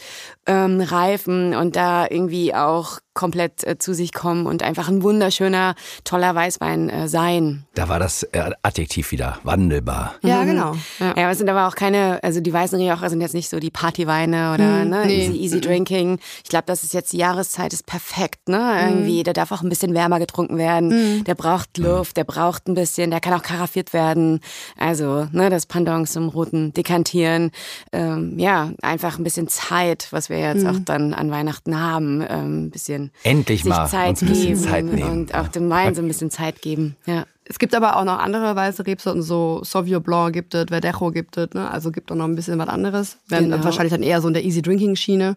ähm, 0.49 0.81
reifen 0.81 1.53
und 1.55 1.75
da 1.75 2.07
irgendwie 2.09 2.55
auch 2.55 2.97
komplett 3.13 3.65
äh, 3.67 3.77
zu 3.77 3.93
sich 3.93 4.13
kommen 4.13 4.45
und 4.45 4.63
einfach 4.63 4.87
ein 4.87 5.03
wunderschöner, 5.03 5.75
toller 6.05 6.33
Weißwein 6.33 6.89
äh, 6.89 7.07
sein. 7.07 7.65
Da 7.75 7.89
war 7.89 7.99
das 7.99 8.23
äh, 8.23 8.51
Adjektiv 8.63 9.11
wieder, 9.11 9.37
wandelbar. 9.43 10.15
Ja, 10.23 10.43
genau. 10.45 10.73
Ja. 10.99 11.07
ja, 11.17 11.23
aber 11.23 11.31
es 11.31 11.37
sind 11.37 11.49
aber 11.49 11.67
auch 11.67 11.75
keine, 11.75 12.19
also 12.23 12.39
die 12.39 12.53
weißen 12.53 12.79
Rioja 12.79 13.09
sind 13.09 13.19
jetzt 13.21 13.33
nicht 13.33 13.49
so 13.49 13.59
die 13.59 13.69
Partyweine 13.71 14.53
oder 14.53 14.85
Mhm, 14.85 14.89
ne, 14.89 15.03
nee. 15.05 15.25
easy, 15.25 15.37
easy 15.37 15.61
drinking. 15.61 16.17
Ich 16.43 16.49
glaube, 16.49 16.63
das 16.67 16.83
ist 16.83 16.93
jetzt 16.93 17.11
die 17.13 17.17
Jahreszeit, 17.17 17.73
ist 17.73 17.85
perfekt, 17.85 18.47
ne? 18.47 18.57
Mhm. 18.57 18.89
Irgendwie, 18.89 19.23
der 19.23 19.33
darf 19.33 19.51
auch 19.51 19.61
ein 19.61 19.69
bisschen 19.69 19.93
wärmer 19.93 20.19
getrunken 20.19 20.57
werden. 20.57 21.23
Der 21.25 21.35
braucht 21.35 21.77
Luft, 21.77 22.17
der 22.17 22.23
braucht 22.23 22.67
ein 22.67 22.73
bisschen, 22.73 23.11
der 23.11 23.19
kann 23.19 23.33
auch 23.33 23.43
karaffiert 23.43 23.91
werden. 23.93 24.39
Also, 24.77 25.27
ne, 25.31 25.49
das 25.49 25.65
Pendant 25.65 26.09
zum 26.09 26.29
roten 26.29 26.73
Dekantieren. 26.73 27.51
Ähm, 27.91 28.39
ja, 28.39 28.71
einfach 28.81 29.17
ein 29.19 29.23
bisschen 29.23 29.47
Zeit, 29.49 30.07
was 30.11 30.29
wir 30.29 30.38
jetzt 30.39 30.63
Mhm. 30.63 30.69
auch 30.69 30.79
dann 30.85 31.13
an 31.13 31.31
Weihnachten 31.31 31.79
haben, 31.79 32.21
ähm, 32.27 32.65
ein 32.65 32.69
bisschen 32.71 33.11
Endlich 33.23 33.63
sich 33.63 33.69
mal 33.69 33.87
Zeit 33.87 34.09
uns 34.09 34.21
ein 34.21 34.27
bisschen 34.29 34.47
geben 34.47 34.59
Zeit 34.59 34.85
nehmen. 34.85 35.09
und 35.11 35.35
auch 35.35 35.47
dem 35.47 35.69
Wein 35.69 35.93
so 35.95 36.01
ein 36.01 36.07
bisschen 36.07 36.31
Zeit 36.31 36.61
geben. 36.61 36.95
Ja. 37.05 37.25
Es 37.45 37.57
gibt 37.57 37.73
aber 37.73 37.95
auch 37.97 38.03
noch 38.03 38.19
andere 38.19 38.55
weiße 38.55 38.85
Rebsorten, 38.85 39.23
so 39.23 39.61
Sauvignon 39.63 40.03
Blanc 40.03 40.33
gibt 40.33 40.53
es, 40.53 40.65
Verdejo 40.69 41.09
gibt 41.11 41.35
es, 41.37 41.49
ne? 41.55 41.69
also 41.71 41.91
gibt 41.91 42.11
auch 42.11 42.15
noch 42.15 42.25
ein 42.25 42.35
bisschen 42.35 42.59
was 42.59 42.67
anderes. 42.69 43.17
Genau. 43.29 43.63
wahrscheinlich 43.63 43.91
dann 43.91 44.03
eher 44.03 44.21
so 44.21 44.27
in 44.27 44.35
der 44.35 44.43
Easy 44.45 44.61
Drinking 44.61 44.95
Schiene. 44.95 45.35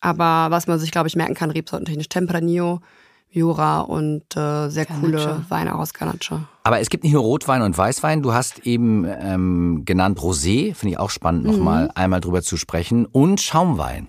Aber 0.00 0.50
was 0.50 0.66
man 0.66 0.78
sich, 0.78 0.90
glaube 0.92 1.08
ich, 1.08 1.16
merken 1.16 1.34
kann, 1.34 1.50
rebsortentechnisch 1.50 2.08
Tempranillo, 2.08 2.80
Jura 3.32 3.80
und 3.80 4.22
äh, 4.36 4.68
sehr 4.70 4.86
coole 4.86 5.18
Garnacha. 5.18 5.44
Weine 5.50 5.74
aus 5.76 5.94
Garnacha. 5.94 6.48
Aber 6.64 6.80
es 6.80 6.88
gibt 6.90 7.04
nicht 7.04 7.12
nur 7.12 7.22
Rotwein 7.22 7.62
und 7.62 7.76
Weißwein. 7.78 8.22
Du 8.22 8.32
hast 8.32 8.60
eben 8.66 9.04
ähm, 9.08 9.82
genannt 9.84 10.18
Rosé, 10.18 10.74
finde 10.74 10.92
ich 10.94 10.98
auch 10.98 11.10
spannend, 11.10 11.44
Mhm. 11.44 11.50
nochmal 11.52 11.90
einmal 11.94 12.20
drüber 12.20 12.42
zu 12.42 12.56
sprechen. 12.56 13.06
Und 13.06 13.40
Schaumwein. 13.40 14.08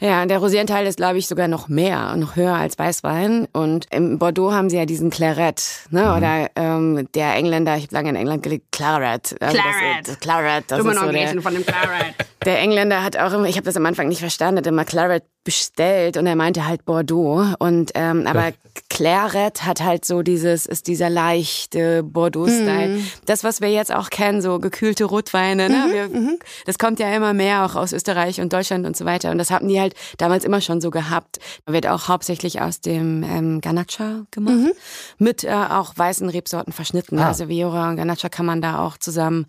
Ja, 0.00 0.24
der 0.24 0.38
Rosierenteil 0.38 0.86
ist, 0.86 0.96
glaube 0.96 1.18
ich, 1.18 1.26
sogar 1.26 1.46
noch 1.46 1.68
mehr, 1.68 2.16
noch 2.16 2.36
höher 2.36 2.54
als 2.54 2.78
Weißwein. 2.78 3.46
Und 3.52 3.86
im 3.90 4.18
Bordeaux 4.18 4.52
haben 4.52 4.70
sie 4.70 4.76
ja 4.76 4.86
diesen 4.86 5.10
Claret, 5.10 5.62
ne? 5.90 6.04
Mhm. 6.04 6.16
Oder 6.16 6.50
ähm, 6.56 7.08
der 7.14 7.34
Engländer, 7.34 7.76
ich 7.76 7.84
habe 7.84 7.94
lange 7.94 8.10
in 8.10 8.16
England 8.16 8.42
gelebt, 8.42 8.72
Claret. 8.72 9.36
Also 9.40 9.58
Claret. 9.58 10.08
Das, 10.08 10.20
Claret, 10.20 10.64
das 10.68 10.80
Immer 10.80 10.90
ist 10.90 10.96
noch 10.96 11.02
so 11.02 11.08
ein 11.08 11.14
der, 11.14 11.42
von 11.42 11.54
dem 11.54 11.66
Claret. 11.66 12.14
der 12.44 12.58
Engländer 12.60 13.02
hat 13.02 13.18
auch 13.18 13.32
immer, 13.32 13.46
ich 13.46 13.56
habe 13.56 13.66
das 13.66 13.76
am 13.76 13.84
Anfang 13.84 14.08
nicht 14.08 14.20
verstanden, 14.20 14.58
hat 14.58 14.66
immer 14.66 14.84
Claret 14.86 15.24
bestellt 15.44 16.16
und 16.16 16.26
er 16.26 16.36
meinte 16.36 16.66
halt 16.66 16.84
Bordeaux. 16.84 17.54
Und 17.58 17.90
ähm, 17.94 18.26
aber 18.26 18.52
Claret 18.88 19.64
hat 19.64 19.82
halt 19.82 20.04
so 20.04 20.22
dieses, 20.22 20.66
ist 20.66 20.86
dieser 20.86 21.08
leichte 21.08 22.02
Bordeaux-Style. 22.02 23.00
Das, 23.26 23.44
was 23.44 23.60
wir 23.60 23.70
jetzt 23.70 23.92
auch 23.92 24.10
kennen, 24.10 24.42
so 24.42 24.58
gekühlte 24.58 25.04
Rotweine, 25.04 25.68
ne? 25.68 25.86
Wir, 25.90 26.38
das 26.66 26.78
kommt 26.78 26.98
ja 26.98 27.14
immer 27.14 27.32
mehr 27.32 27.64
auch 27.64 27.76
aus 27.76 27.92
Österreich 27.92 28.40
und 28.40 28.52
Deutschland 28.52 28.86
und 28.86 28.96
so 28.96 29.04
weiter. 29.04 29.30
Und 29.30 29.38
das 29.38 29.50
hatten 29.50 29.68
die 29.68 29.80
halt 29.80 29.94
damals 30.18 30.44
immer 30.44 30.60
schon 30.60 30.80
so 30.80 30.90
gehabt. 30.90 31.38
Wird 31.66 31.86
auch 31.86 32.08
hauptsächlich 32.08 32.60
aus 32.60 32.80
dem 32.80 33.22
ähm, 33.22 33.60
Ganacha 33.60 34.26
gemacht, 34.30 34.74
mit 35.18 35.44
äh, 35.44 35.50
auch 35.50 35.96
weißen 35.96 36.28
Rebsorten 36.28 36.72
verschnitten. 36.72 37.18
Ah. 37.18 37.28
Also 37.28 37.48
Viora 37.48 37.90
und 37.90 37.96
Ganacha 37.96 38.28
kann 38.28 38.46
man 38.46 38.60
da 38.60 38.84
auch 38.84 38.98
zusammen 38.98 39.46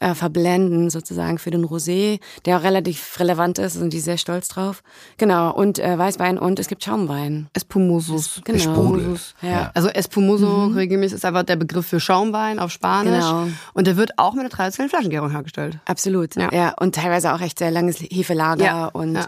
äh, 0.00 0.14
verblenden, 0.14 0.90
sozusagen 0.90 1.38
für 1.38 1.50
den 1.50 1.64
Rosé, 1.64 2.20
der 2.44 2.58
auch 2.58 2.62
relativ 2.62 3.18
relevant 3.20 3.58
ist, 3.58 3.74
sind 3.74 3.92
die 3.92 4.00
sehr 4.00 4.18
stolz 4.18 4.48
drauf. 4.48 4.82
Genau, 5.18 5.52
und 5.52 5.78
äh, 5.78 5.98
Weißwein 5.98 6.38
und 6.38 6.58
es 6.58 6.68
gibt 6.68 6.84
Schaumwein. 6.84 7.48
Espumosus. 7.52 8.40
Genau. 8.44 8.58
Sprudel. 8.64 9.16
Ja. 9.42 9.70
Also 9.74 9.88
Espumoso 9.88 10.66
regelmäßig 10.66 11.16
ist 11.16 11.24
einfach 11.24 11.42
der 11.44 11.56
Begriff 11.56 11.86
für 11.86 12.00
Schaumwein 12.00 12.58
auf 12.58 12.70
Spanisch. 12.70 13.24
Genau. 13.24 13.46
Und 13.74 13.86
der 13.86 13.96
wird 13.96 14.12
auch 14.18 14.32
mit 14.34 14.40
einer 14.40 14.50
traditionellen 14.50 14.90
Flaschengärung 14.90 15.30
hergestellt. 15.30 15.78
Absolut, 15.86 16.36
Ja. 16.36 16.50
ja. 16.52 16.74
Und 16.80 16.94
teilweise 16.94 17.32
auch 17.34 17.40
echt 17.40 17.58
sehr 17.58 17.70
langes 17.70 17.98
Hefelager. 18.00 18.64
Ja, 18.64 18.86
Und 18.86 19.14
ja. 19.14 19.26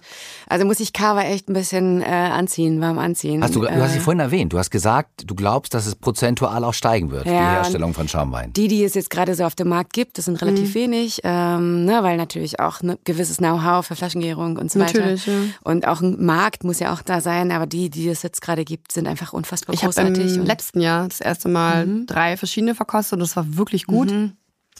also 0.49 0.65
muss 0.67 0.81
ich 0.81 0.93
Kava 0.93 1.23
echt 1.23 1.49
ein 1.49 1.53
bisschen 1.55 2.03
äh, 2.03 2.07
anziehen, 2.07 2.81
warm 2.81 2.99
anziehen. 2.99 3.43
Hast 3.43 3.55
du, 3.55 3.61
du 3.63 3.71
hast 3.71 3.93
sie 3.93 3.99
äh, 3.99 4.01
vorhin 4.01 4.21
erwähnt. 4.21 4.53
Du 4.53 4.59
hast 4.59 4.71
gesagt, 4.71 5.25
du 5.27 5.35
glaubst, 5.35 5.75
dass 5.75 5.87
es 5.87 5.95
prozentual 5.95 6.65
auch 6.65 6.75
steigen 6.75 7.11
wird, 7.11 7.27
die 7.27 7.31
Herstellung 7.31 7.95
von 7.95 8.09
Schaumwein. 8.09 8.53
Die, 8.53 8.69
die 8.69 8.85
es 8.85 8.95
jetzt 8.95 9.11
gerade 9.11 9.35
so 9.35 9.45
auf 9.45 9.55
dem 9.55 9.69
Markt 9.69 9.93
gibt, 9.93 10.19
das 10.19 10.25
sind 10.27 10.41
Mhm. 10.41 10.49
relativ 10.49 10.75
wenig, 10.75 11.21
ähm, 11.25 11.85
ne, 11.85 11.99
weil 12.03 12.17
natürlich 12.17 12.61
auch 12.61 12.81
ein 12.83 12.97
gewisses 13.05 13.39
Know-how 13.39 13.87
für 13.87 13.97
Flaschengärung 13.97 14.57
und 14.57 14.71
so 14.71 14.79
weiter. 14.81 14.99
Natürlich, 14.99 15.27
ja. 15.27 15.33
Und 15.65 15.87
auch 15.89 16.01
ein 16.01 16.25
Markt 16.25 16.65
muss 16.65 16.79
ja 16.81 16.93
auch 16.93 17.03
da 17.03 17.21
sein, 17.21 17.51
aber 17.53 17.67
die, 17.67 17.91
die 17.91 18.09
es 18.09 18.23
jetzt 18.23 18.41
gerade 18.43 18.65
gibt, 18.65 18.93
sind 18.93 19.07
einfach 19.09 19.26
unfassbar 19.33 19.75
Ich 19.75 19.83
habe 19.83 19.93
großartig. 19.95 20.25
im 20.25 20.33
und- 20.33 20.41
Mhm. 20.41 20.47
letzten 20.47 20.81
Jahr 20.81 21.09
das 21.09 21.21
erste 21.21 21.49
Mal 21.49 21.87
drei 22.07 22.37
verschiedene 22.37 22.75
verkostet 22.75 23.15
und 23.15 23.21
das 23.21 23.37
war 23.37 23.57
wirklich 23.57 23.85
gut. 23.87 24.13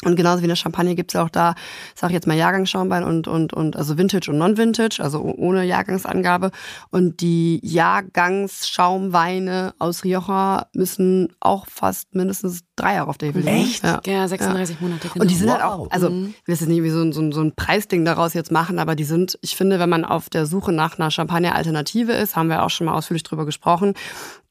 Und 0.05 0.15
genauso 0.17 0.41
wie 0.41 0.45
in 0.45 0.49
der 0.51 0.57
Champagne 0.57 0.95
gibt's 0.95 1.15
ja 1.15 1.25
auch 1.25 1.31
da, 1.31 1.55
sag 1.95 2.11
ich 2.11 2.15
jetzt 2.15 2.27
mal 2.27 2.37
Jahrgangsschaumwein 2.37 3.03
und, 3.03 3.29
und, 3.29 3.55
und 3.55 3.77
also 3.77 3.97
Vintage 3.97 4.31
und 4.31 4.37
Non-Vintage, 4.37 5.03
also 5.03 5.23
ohne 5.23 5.65
Jahrgangsangabe. 5.65 6.51
Und 6.91 7.23
die 7.23 7.61
Jahrgangsschaumweine 7.67 9.75
aus 9.79 10.05
Rioja 10.05 10.67
müssen 10.75 11.33
auch 11.41 11.67
fast 11.69 12.15
mindestens 12.15 12.61
drei 12.77 12.95
Jahre 12.95 13.09
auf 13.09 13.19
der 13.19 13.29
Hefe 13.29 13.39
liegen. 13.41 13.51
Echt? 13.57 13.85
Ja. 13.85 14.01
ja, 14.07 14.29
36 14.29 14.81
Monate. 14.81 15.09
Genau. 15.09 15.23
Und 15.23 15.31
die 15.31 15.35
sind 15.35 15.51
halt 15.51 15.63
Wow. 15.63 15.87
auch, 15.87 15.91
also 15.91 16.09
ich 16.09 16.15
will 16.15 16.35
jetzt 16.47 16.61
nicht 16.67 16.77
irgendwie 16.77 16.91
so, 16.91 17.01
ein- 17.01 17.13
so, 17.13 17.33
so 17.33 17.41
ein 17.41 17.55
Preisding 17.57 18.05
daraus 18.05 18.35
jetzt 18.35 18.53
machen, 18.53 18.79
aber 18.79 18.95
die 18.97 19.05
sind, 19.05 19.39
ich 19.41 19.57
finde, 19.57 19.79
wenn 19.79 19.89
man 19.89 20.05
auf 20.05 20.29
der 20.29 20.45
Suche 20.47 20.73
nach 20.73 20.99
einer 20.99 21.11
Champagner-Alternative 21.11 22.13
ist, 22.13 22.37
haben 22.37 22.49
wir 22.51 22.63
auch 22.65 22.71
schon 22.71 22.87
mal 22.87 22.95
ausführlich 22.95 23.23
drüber 23.23 23.47
gesprochen, 23.47 23.95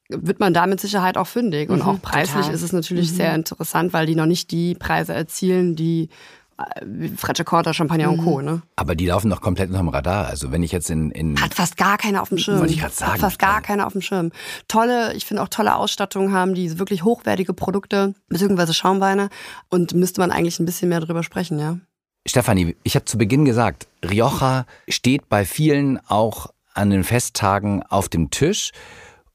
wird 0.08 0.40
man 0.40 0.54
da 0.54 0.66
mit 0.66 0.80
Sicherheit 0.80 1.16
auch 1.16 1.26
fündig. 1.26 1.70
Und 1.70 1.82
auch 1.82 2.00
preislich 2.00 2.42
total. 2.42 2.54
ist 2.54 2.62
es 2.62 2.72
natürlich 2.72 3.12
sehr 3.12 3.34
interessant, 3.34 3.92
weil 3.92 4.06
die 4.06 4.14
noch 4.14 4.26
nicht 4.26 4.50
die 4.50 4.74
Preise 4.74 5.14
erzielen, 5.14 5.76
die 5.76 6.08
äh, 6.58 6.62
wie 6.84 7.08
Frecciacorta, 7.08 7.74
Champagner 7.74 8.10
und 8.10 8.24
Co. 8.24 8.40
Ne? 8.40 8.62
Aber 8.76 8.94
die 8.94 9.06
laufen 9.06 9.30
doch 9.30 9.40
komplett 9.40 9.68
unterm 9.70 9.88
Radar. 9.88 10.26
Also 10.26 10.52
wenn 10.52 10.62
ich 10.62 10.72
jetzt 10.72 10.90
in, 10.90 11.10
in 11.10 11.40
Hat 11.40 11.54
fast 11.54 11.76
gar 11.76 11.98
keiner 11.98 12.22
auf 12.22 12.28
dem 12.30 12.38
Schirm. 12.38 12.60
Wollte 12.60 12.72
ich 12.72 12.80
grad 12.80 12.94
sagen. 12.94 13.12
Hat 13.12 13.20
fast 13.20 13.38
gar 13.38 13.60
keiner 13.62 13.86
auf 13.86 13.92
dem 13.92 14.02
Schirm. 14.02 14.30
Tolle, 14.68 15.14
ich 15.14 15.26
finde 15.26 15.42
auch 15.42 15.48
tolle 15.48 15.76
Ausstattung 15.76 16.32
haben, 16.32 16.54
die 16.54 16.78
wirklich 16.78 17.04
hochwertige 17.04 17.52
Produkte, 17.52 18.14
beziehungsweise 18.28 18.74
Schaumweine. 18.74 19.28
Und 19.68 19.94
müsste 19.94 20.20
man 20.20 20.30
eigentlich 20.30 20.58
ein 20.60 20.66
bisschen 20.66 20.88
mehr 20.88 21.00
drüber 21.00 21.22
sprechen, 21.22 21.58
ja. 21.58 21.78
Stefanie, 22.26 22.74
ich 22.82 22.96
habe 22.96 23.04
zu 23.04 23.18
Beginn 23.18 23.44
gesagt, 23.44 23.86
Rioja 24.04 24.66
steht 24.88 25.28
bei 25.28 25.44
vielen 25.44 26.00
auch 26.08 26.48
an 26.74 26.90
den 26.90 27.04
Festtagen 27.04 27.84
auf 27.84 28.08
dem 28.08 28.30
Tisch. 28.30 28.72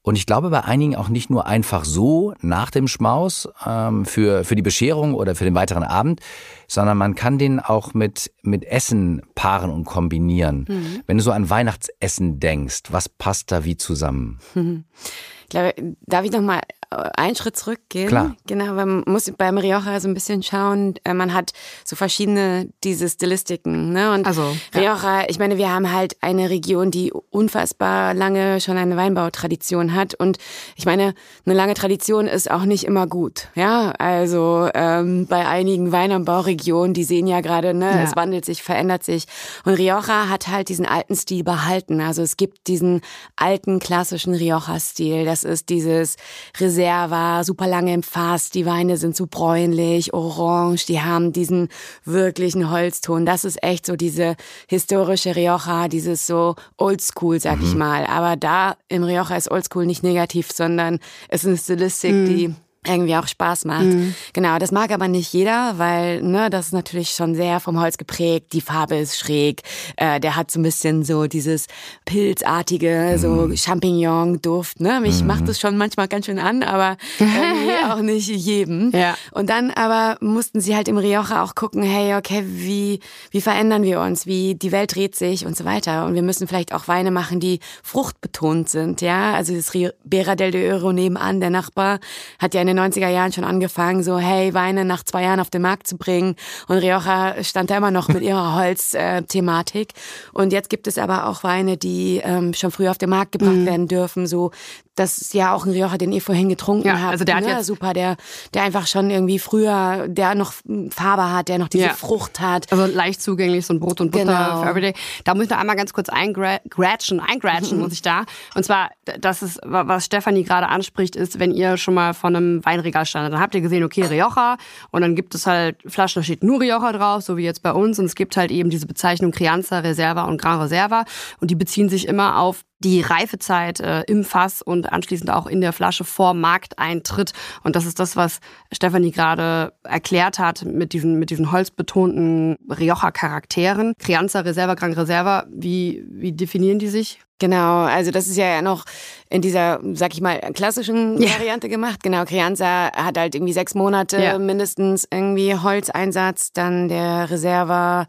Und 0.02 0.16
ich 0.16 0.26
glaube 0.26 0.50
bei 0.50 0.64
einigen 0.64 0.96
auch 0.96 1.08
nicht 1.08 1.30
nur 1.30 1.46
einfach 1.46 1.84
so 1.84 2.34
nach 2.40 2.70
dem 2.70 2.88
Schmaus 2.88 3.48
ähm, 3.64 4.04
für, 4.04 4.44
für 4.44 4.56
die 4.56 4.62
Bescherung 4.62 5.14
oder 5.14 5.36
für 5.36 5.44
den 5.44 5.54
weiteren 5.54 5.84
Abend, 5.84 6.20
sondern 6.66 6.98
man 6.98 7.14
kann 7.14 7.38
den 7.38 7.60
auch 7.60 7.94
mit, 7.94 8.32
mit 8.42 8.64
Essen 8.64 9.22
paaren 9.34 9.70
und 9.70 9.84
kombinieren. 9.84 10.66
Wenn 11.06 11.18
du 11.18 11.22
so 11.22 11.30
an 11.30 11.48
Weihnachtsessen 11.48 12.40
denkst, 12.40 12.82
was 12.90 13.08
passt 13.08 13.52
da 13.52 13.64
wie 13.64 13.76
zusammen? 13.76 14.40
Ich 14.54 15.41
glaube, 15.52 15.74
darf 16.06 16.24
ich 16.24 16.32
noch 16.32 16.40
mal 16.40 16.60
äh, 16.90 16.96
einen 17.16 17.36
Schritt 17.36 17.56
zurückgehen? 17.56 18.08
Klar. 18.08 18.34
Genau, 18.46 18.76
weil 18.76 18.86
man 18.86 19.04
muss 19.06 19.30
beim 19.38 19.56
Rioja 19.58 20.00
so 20.00 20.08
ein 20.08 20.14
bisschen 20.14 20.42
schauen. 20.42 20.94
äh, 21.04 21.14
Man 21.14 21.32
hat 21.32 21.52
so 21.84 21.94
verschiedene 21.96 22.68
diese 22.84 23.08
Stilistiken. 23.08 23.92
Ne? 23.92 24.12
Und 24.12 24.26
Also, 24.26 24.42
ja. 24.74 24.94
Rioja, 24.94 25.24
ich 25.28 25.38
meine, 25.38 25.56
wir 25.58 25.70
haben 25.72 25.92
halt 25.92 26.16
eine 26.20 26.50
Region, 26.50 26.90
die 26.90 27.12
unfassbar 27.30 28.14
lange 28.14 28.60
schon 28.60 28.76
eine 28.76 28.96
Weinbautradition 28.96 29.94
hat. 29.94 30.14
Und 30.14 30.38
ich 30.76 30.86
meine, 30.86 31.14
eine 31.46 31.54
lange 31.54 31.74
Tradition 31.74 32.26
ist 32.26 32.50
auch 32.50 32.64
nicht 32.64 32.84
immer 32.84 33.06
gut. 33.06 33.48
Ja, 33.54 33.90
also 33.98 34.68
ähm, 34.74 35.26
bei 35.28 35.46
einigen 35.46 35.92
Weinanbauregionen, 35.92 36.94
die 36.94 37.04
sehen 37.04 37.26
ja 37.26 37.40
gerade, 37.40 37.74
ne, 37.74 37.90
Ja. 37.90 38.02
es 38.02 38.16
wandelt 38.16 38.44
sich, 38.44 38.62
verändert 38.62 39.04
sich. 39.04 39.26
Und 39.64 39.74
Rioja 39.74 40.28
hat 40.28 40.48
halt 40.48 40.68
diesen 40.68 40.86
alten 40.86 41.14
Stil 41.14 41.44
behalten. 41.44 42.00
Also 42.00 42.22
es 42.22 42.36
gibt 42.36 42.66
diesen 42.68 43.00
alten 43.36 43.78
klassischen 43.80 44.34
Rioja-Stil. 44.34 45.24
Das 45.24 45.41
ist 45.44 45.68
dieses 45.68 46.16
Reserva, 46.58 47.44
super 47.44 47.66
lange 47.66 47.94
im 47.94 48.02
Fass. 48.02 48.50
Die 48.50 48.66
Weine 48.66 48.96
sind 48.96 49.16
so 49.16 49.26
bräunlich, 49.26 50.14
orange. 50.14 50.86
Die 50.86 51.00
haben 51.00 51.32
diesen 51.32 51.68
wirklichen 52.04 52.70
Holzton. 52.70 53.26
Das 53.26 53.44
ist 53.44 53.62
echt 53.62 53.86
so 53.86 53.96
diese 53.96 54.36
historische 54.68 55.36
Rioja, 55.36 55.88
dieses 55.88 56.26
so 56.26 56.54
Oldschool, 56.78 57.40
sag 57.40 57.62
ich 57.62 57.74
mal. 57.74 58.06
Aber 58.06 58.36
da 58.36 58.76
im 58.88 59.04
Rioja 59.04 59.36
ist 59.36 59.50
Oldschool 59.50 59.86
nicht 59.86 60.02
negativ, 60.02 60.52
sondern 60.52 60.98
es 61.28 61.44
ist 61.44 61.48
eine 61.48 61.58
Stilistik, 61.58 62.12
die 62.26 62.54
irgendwie 62.84 63.14
auch 63.14 63.28
Spaß 63.28 63.64
macht. 63.64 63.86
Genau, 64.32 64.58
das 64.58 64.72
mag 64.72 64.90
aber 64.90 65.06
nicht 65.06 65.32
jeder, 65.32 65.78
weil 65.78 66.20
ne, 66.20 66.50
das 66.50 66.66
ist 66.66 66.72
natürlich 66.72 67.10
schon 67.10 67.36
sehr 67.36 67.60
vom 67.60 67.80
Holz 67.80 67.96
geprägt. 67.96 68.52
Die 68.52 68.60
Farbe 68.60 68.96
ist 68.96 69.16
schräg. 69.16 69.62
Äh, 69.96 70.18
der 70.18 70.34
hat 70.34 70.50
so 70.50 70.58
ein 70.58 70.64
bisschen 70.64 71.04
so 71.04 71.28
dieses 71.28 71.68
pilzartige, 72.06 73.18
so 73.18 73.48
Champignon-Duft. 73.54 74.80
Ne? 74.80 74.98
Mich 75.00 75.22
macht 75.22 75.46
das 75.46 75.60
schon 75.60 75.76
manchmal 75.76 76.08
ganz 76.08 76.26
schön 76.26 76.40
an, 76.40 76.64
aber 76.64 76.96
irgendwie 77.20 77.84
auch 77.88 78.00
nicht 78.00 78.28
jedem. 78.28 78.90
Ja. 78.90 79.14
Und 79.30 79.48
dann 79.48 79.70
aber 79.70 80.16
mussten 80.20 80.60
sie 80.60 80.74
halt 80.74 80.88
im 80.88 80.98
Rioja 80.98 81.44
auch 81.44 81.54
gucken, 81.54 81.84
hey, 81.84 82.16
okay, 82.16 82.42
wie, 82.46 82.98
wie 83.30 83.40
verändern 83.40 83.84
wir 83.84 84.00
uns? 84.00 84.26
Wie 84.26 84.56
die 84.56 84.72
Welt 84.72 84.96
dreht 84.96 85.14
sich 85.14 85.46
und 85.46 85.56
so 85.56 85.64
weiter. 85.64 86.04
Und 86.04 86.14
wir 86.14 86.22
müssen 86.22 86.48
vielleicht 86.48 86.74
auch 86.74 86.88
Weine 86.88 87.12
machen, 87.12 87.38
die 87.38 87.60
fruchtbetont 87.84 88.68
sind, 88.68 89.00
ja. 89.02 89.34
Also 89.34 89.54
das 89.54 89.72
Ribera 89.72 90.34
del 90.34 90.50
Duero 90.50 90.92
nebenan, 90.92 91.38
der 91.38 91.50
Nachbar, 91.50 92.00
hat 92.40 92.54
ja 92.54 92.60
eine 92.60 92.71
den 92.76 92.92
90er 92.92 93.08
Jahren 93.08 93.32
schon 93.32 93.44
angefangen, 93.44 94.02
so 94.02 94.18
hey, 94.18 94.54
Weine 94.54 94.84
nach 94.84 95.02
zwei 95.04 95.22
Jahren 95.22 95.40
auf 95.40 95.50
den 95.50 95.62
Markt 95.62 95.86
zu 95.86 95.96
bringen. 95.96 96.36
Und 96.68 96.78
Rioja 96.78 97.42
stand 97.42 97.70
da 97.70 97.76
immer 97.76 97.90
noch 97.90 98.08
mit 98.08 98.22
ihrer 98.22 98.54
Holzthematik. 98.58 99.92
und 100.32 100.52
jetzt 100.52 100.70
gibt 100.70 100.86
es 100.86 100.98
aber 100.98 101.26
auch 101.26 101.44
Weine, 101.44 101.76
die 101.76 102.20
ähm, 102.22 102.54
schon 102.54 102.70
früher 102.70 102.90
auf 102.90 102.98
den 102.98 103.10
Markt 103.10 103.32
gebracht 103.32 103.52
mhm. 103.52 103.66
werden 103.66 103.88
dürfen, 103.88 104.26
so 104.26 104.50
das 104.94 105.18
ist 105.18 105.32
ja 105.32 105.54
auch 105.54 105.64
ein 105.64 105.72
Rioja, 105.72 105.96
den 105.96 106.12
ihr 106.12 106.20
vorhin 106.20 106.48
getrunken 106.48 106.86
ja, 106.86 107.00
habt. 107.00 107.12
Also 107.12 107.24
der 107.24 107.36
hat 107.36 107.44
ne? 107.44 107.50
jetzt 107.50 107.66
super, 107.66 107.94
der, 107.94 108.16
der 108.52 108.62
einfach 108.62 108.86
schon 108.86 109.10
irgendwie 109.10 109.38
früher, 109.38 110.06
der 110.06 110.34
noch 110.34 110.52
Farbe 110.90 111.30
hat, 111.30 111.48
der 111.48 111.58
noch 111.58 111.68
diese 111.68 111.84
ja. 111.84 111.92
Frucht 111.94 112.40
hat. 112.40 112.70
Also 112.70 112.86
leicht 112.86 113.22
zugänglich, 113.22 113.64
so 113.64 113.72
ein 113.72 113.80
Brot 113.80 114.00
und 114.02 114.10
Butter 114.10 114.24
genau. 114.24 114.62
für 114.62 114.68
Everyday. 114.68 114.94
Da 115.24 115.34
muss 115.34 115.44
ich 115.44 115.50
noch 115.50 115.58
einmal 115.58 115.76
ganz 115.76 115.94
kurz 115.94 116.10
eingratschen, 116.10 117.20
eingratschen 117.20 117.78
muss 117.78 117.92
ich 117.92 118.02
da. 118.02 118.24
Und 118.54 118.64
zwar, 118.64 118.90
das 119.18 119.42
ist, 119.42 119.60
was 119.64 120.04
Stefanie 120.04 120.44
gerade 120.44 120.68
anspricht, 120.68 121.16
ist, 121.16 121.38
wenn 121.38 121.52
ihr 121.52 121.78
schon 121.78 121.94
mal 121.94 122.12
vor 122.12 122.28
einem 122.28 122.62
Weinregal 122.64 123.06
standet, 123.06 123.32
dann 123.32 123.40
habt 123.40 123.54
ihr 123.54 123.62
gesehen, 123.62 123.84
okay, 123.84 124.02
Rioja, 124.02 124.56
und 124.90 125.00
dann 125.00 125.16
gibt 125.16 125.34
es 125.34 125.46
halt 125.46 125.76
Flaschen, 125.86 126.20
da 126.20 126.24
steht 126.24 126.44
nur 126.44 126.60
Rioja 126.60 126.92
drauf, 126.92 127.22
so 127.22 127.38
wie 127.38 127.44
jetzt 127.44 127.62
bei 127.62 127.72
uns, 127.72 127.98
und 127.98 128.04
es 128.04 128.14
gibt 128.14 128.36
halt 128.36 128.50
eben 128.50 128.68
diese 128.68 128.86
Bezeichnung 128.86 129.32
Crianza, 129.32 129.78
Reserva 129.78 130.24
und 130.24 130.40
Gran 130.40 130.60
Reserva, 130.60 131.04
und 131.40 131.50
die 131.50 131.54
beziehen 131.54 131.88
sich 131.88 132.06
immer 132.06 132.38
auf 132.38 132.64
die 132.82 133.00
Reifezeit 133.00 133.80
äh, 133.80 134.02
im 134.02 134.24
Fass 134.24 134.62
und 134.62 134.92
anschließend 134.92 135.30
auch 135.30 135.46
in 135.46 135.60
der 135.60 135.72
Flasche 135.72 136.04
vor 136.04 136.34
Markteintritt. 136.34 137.32
Und 137.62 137.76
das 137.76 137.86
ist 137.86 137.98
das, 137.98 138.16
was 138.16 138.40
Stefanie 138.72 139.10
gerade 139.10 139.72
erklärt 139.84 140.38
hat 140.38 140.64
mit 140.64 140.92
diesen, 140.92 141.18
mit 141.18 141.30
diesen 141.30 141.52
holzbetonten 141.52 142.56
Rioja-Charakteren. 142.68 143.94
Crianza, 143.98 144.40
Reserva, 144.40 144.74
Gran 144.74 144.92
Reserva, 144.92 145.46
wie, 145.50 146.04
wie 146.08 146.32
definieren 146.32 146.78
die 146.78 146.88
sich? 146.88 147.20
Genau, 147.42 147.82
also 147.82 148.12
das 148.12 148.28
ist 148.28 148.36
ja 148.36 148.62
noch 148.62 148.84
in 149.28 149.42
dieser, 149.42 149.80
sag 149.94 150.14
ich 150.14 150.20
mal, 150.20 150.38
klassischen 150.54 151.20
ja. 151.20 151.28
Variante 151.30 151.68
gemacht. 151.68 152.00
Genau, 152.04 152.24
Crianza 152.24 152.92
hat 152.92 153.18
halt 153.18 153.34
irgendwie 153.34 153.52
sechs 153.52 153.74
Monate 153.74 154.22
ja. 154.22 154.38
mindestens 154.38 155.08
irgendwie 155.12 155.56
Holzeinsatz, 155.56 156.52
dann 156.52 156.86
der 156.88 157.28
Reserva 157.30 158.06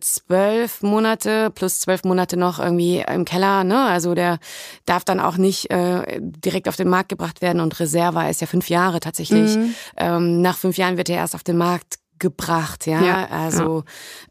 zwölf 0.00 0.82
Monate 0.82 1.50
plus 1.54 1.80
zwölf 1.80 2.04
Monate 2.04 2.36
noch 2.36 2.58
irgendwie 2.58 3.04
im 3.08 3.24
Keller. 3.24 3.64
Ne? 3.64 3.84
Also 3.84 4.14
der 4.14 4.38
darf 4.86 5.04
dann 5.04 5.20
auch 5.20 5.36
nicht 5.36 5.70
äh, 5.70 6.20
direkt 6.20 6.68
auf 6.68 6.76
den 6.76 6.88
Markt 6.88 7.08
gebracht 7.08 7.42
werden 7.42 7.60
und 7.60 7.78
Reserva 7.78 8.28
ist 8.28 8.40
ja 8.40 8.46
fünf 8.46 8.68
Jahre 8.68 9.00
tatsächlich. 9.00 9.56
Mhm. 9.56 9.74
Ähm, 9.96 10.42
nach 10.42 10.56
fünf 10.56 10.78
Jahren 10.78 10.96
wird 10.96 11.08
er 11.08 11.18
erst 11.18 11.34
auf 11.34 11.44
den 11.44 11.56
Markt 11.56 11.98
gebracht, 12.18 12.86
ja. 12.86 13.00
ja 13.00 13.28
also 13.30 13.84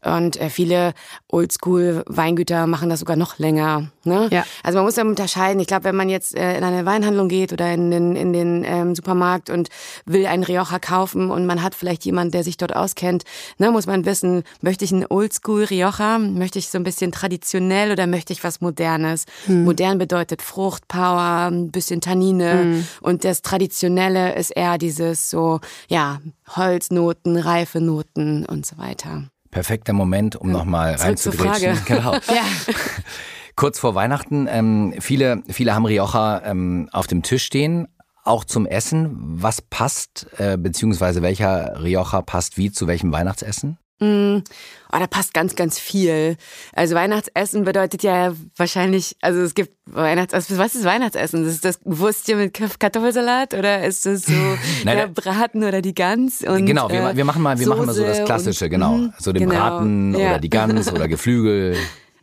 ja. 0.04 0.16
und 0.16 0.38
äh, 0.40 0.50
viele 0.50 0.92
Oldschool-Weingüter 1.28 2.66
machen 2.66 2.90
das 2.90 3.00
sogar 3.00 3.16
noch 3.16 3.38
länger. 3.38 3.90
Ne? 4.08 4.28
Ja. 4.32 4.44
Also 4.62 4.78
man 4.78 4.86
muss 4.86 4.96
ja 4.96 5.04
unterscheiden. 5.04 5.60
Ich 5.60 5.66
glaube, 5.66 5.84
wenn 5.84 5.96
man 5.96 6.08
jetzt 6.08 6.36
äh, 6.36 6.56
in 6.56 6.64
eine 6.64 6.84
Weinhandlung 6.86 7.28
geht 7.28 7.52
oder 7.52 7.72
in 7.72 7.90
den, 7.90 8.16
in 8.16 8.32
den 8.32 8.64
ähm, 8.64 8.94
Supermarkt 8.94 9.50
und 9.50 9.68
will 10.06 10.26
einen 10.26 10.42
Rioja 10.42 10.78
kaufen 10.78 11.30
und 11.30 11.46
man 11.46 11.62
hat 11.62 11.74
vielleicht 11.74 12.04
jemanden, 12.04 12.32
der 12.32 12.44
sich 12.44 12.56
dort 12.56 12.74
auskennt, 12.74 13.24
ne, 13.58 13.70
muss 13.70 13.86
man 13.86 14.04
wissen, 14.04 14.42
möchte 14.60 14.84
ich 14.84 14.92
einen 14.92 15.06
Oldschool 15.08 15.64
Rioja, 15.64 16.18
möchte 16.18 16.58
ich 16.58 16.68
so 16.68 16.78
ein 16.78 16.84
bisschen 16.84 17.12
traditionell 17.12 17.92
oder 17.92 18.06
möchte 18.06 18.32
ich 18.32 18.42
was 18.42 18.60
Modernes? 18.60 19.26
Hm. 19.46 19.64
Modern 19.64 19.98
bedeutet 19.98 20.42
Frucht, 20.42 20.88
Power, 20.88 21.48
ein 21.50 21.70
bisschen 21.70 22.00
Tannine 22.00 22.52
hm. 22.52 22.88
und 23.00 23.24
das 23.24 23.42
Traditionelle 23.42 24.34
ist 24.34 24.50
eher 24.50 24.78
dieses 24.78 25.30
so, 25.30 25.60
ja, 25.88 26.20
Holznoten, 26.56 27.36
reife 27.36 27.80
Noten 27.80 28.44
und 28.46 28.66
so 28.66 28.78
weiter. 28.78 29.24
Perfekter 29.50 29.92
Moment, 29.94 30.36
um 30.36 30.50
ja. 30.50 30.58
nochmal 30.58 30.94
reinzugrätschen. 30.94 31.78
Genau. 31.86 32.12
ja. 32.28 32.44
Kurz 33.58 33.80
vor 33.80 33.96
Weihnachten, 33.96 34.46
ähm, 34.48 34.94
viele, 35.00 35.42
viele 35.48 35.74
haben 35.74 35.84
Rioja 35.84 36.42
ähm, 36.44 36.88
auf 36.92 37.08
dem 37.08 37.24
Tisch 37.24 37.42
stehen, 37.42 37.88
auch 38.22 38.44
zum 38.44 38.66
Essen. 38.66 39.16
Was 39.18 39.62
passt, 39.62 40.28
äh, 40.36 40.56
beziehungsweise 40.56 41.22
welcher 41.22 41.82
Rioja 41.82 42.22
passt 42.22 42.56
wie 42.56 42.70
zu 42.70 42.86
welchem 42.86 43.10
Weihnachtsessen? 43.10 43.76
Mm, 43.98 44.44
oh, 44.92 44.96
da 44.96 45.08
passt 45.08 45.34
ganz, 45.34 45.56
ganz 45.56 45.76
viel. 45.76 46.36
Also 46.72 46.94
Weihnachtsessen 46.94 47.64
bedeutet 47.64 48.04
ja 48.04 48.32
wahrscheinlich, 48.56 49.16
also 49.22 49.40
es 49.40 49.56
gibt 49.56 49.72
Weihnachtsessen. 49.86 50.56
Was 50.56 50.76
ist 50.76 50.84
Weihnachtsessen? 50.84 51.44
Ist 51.44 51.64
das 51.64 51.80
Wurstchen 51.82 52.38
mit 52.38 52.54
Kartoffelsalat 52.78 53.54
oder 53.54 53.84
ist 53.84 54.06
das 54.06 54.26
so 54.26 54.32
Nein, 54.84 54.98
der 54.98 55.08
Braten 55.08 55.64
oder 55.64 55.82
die 55.82 55.96
Gans? 55.96 56.44
Und, 56.44 56.64
genau, 56.64 56.88
wir, 56.90 57.10
äh, 57.10 57.16
wir 57.16 57.24
machen 57.24 57.42
mal, 57.42 57.58
wir 57.58 57.66
machen 57.66 57.86
mal 57.86 57.92
so 57.92 58.04
das 58.04 58.24
Klassische, 58.24 58.66
und, 58.66 58.70
genau. 58.70 59.00
So 59.18 59.32
den 59.32 59.48
genau, 59.48 59.56
Braten 59.56 60.14
ja. 60.14 60.28
oder 60.28 60.38
die 60.38 60.50
Gans 60.50 60.92
oder 60.92 61.08
Geflügel. 61.08 61.76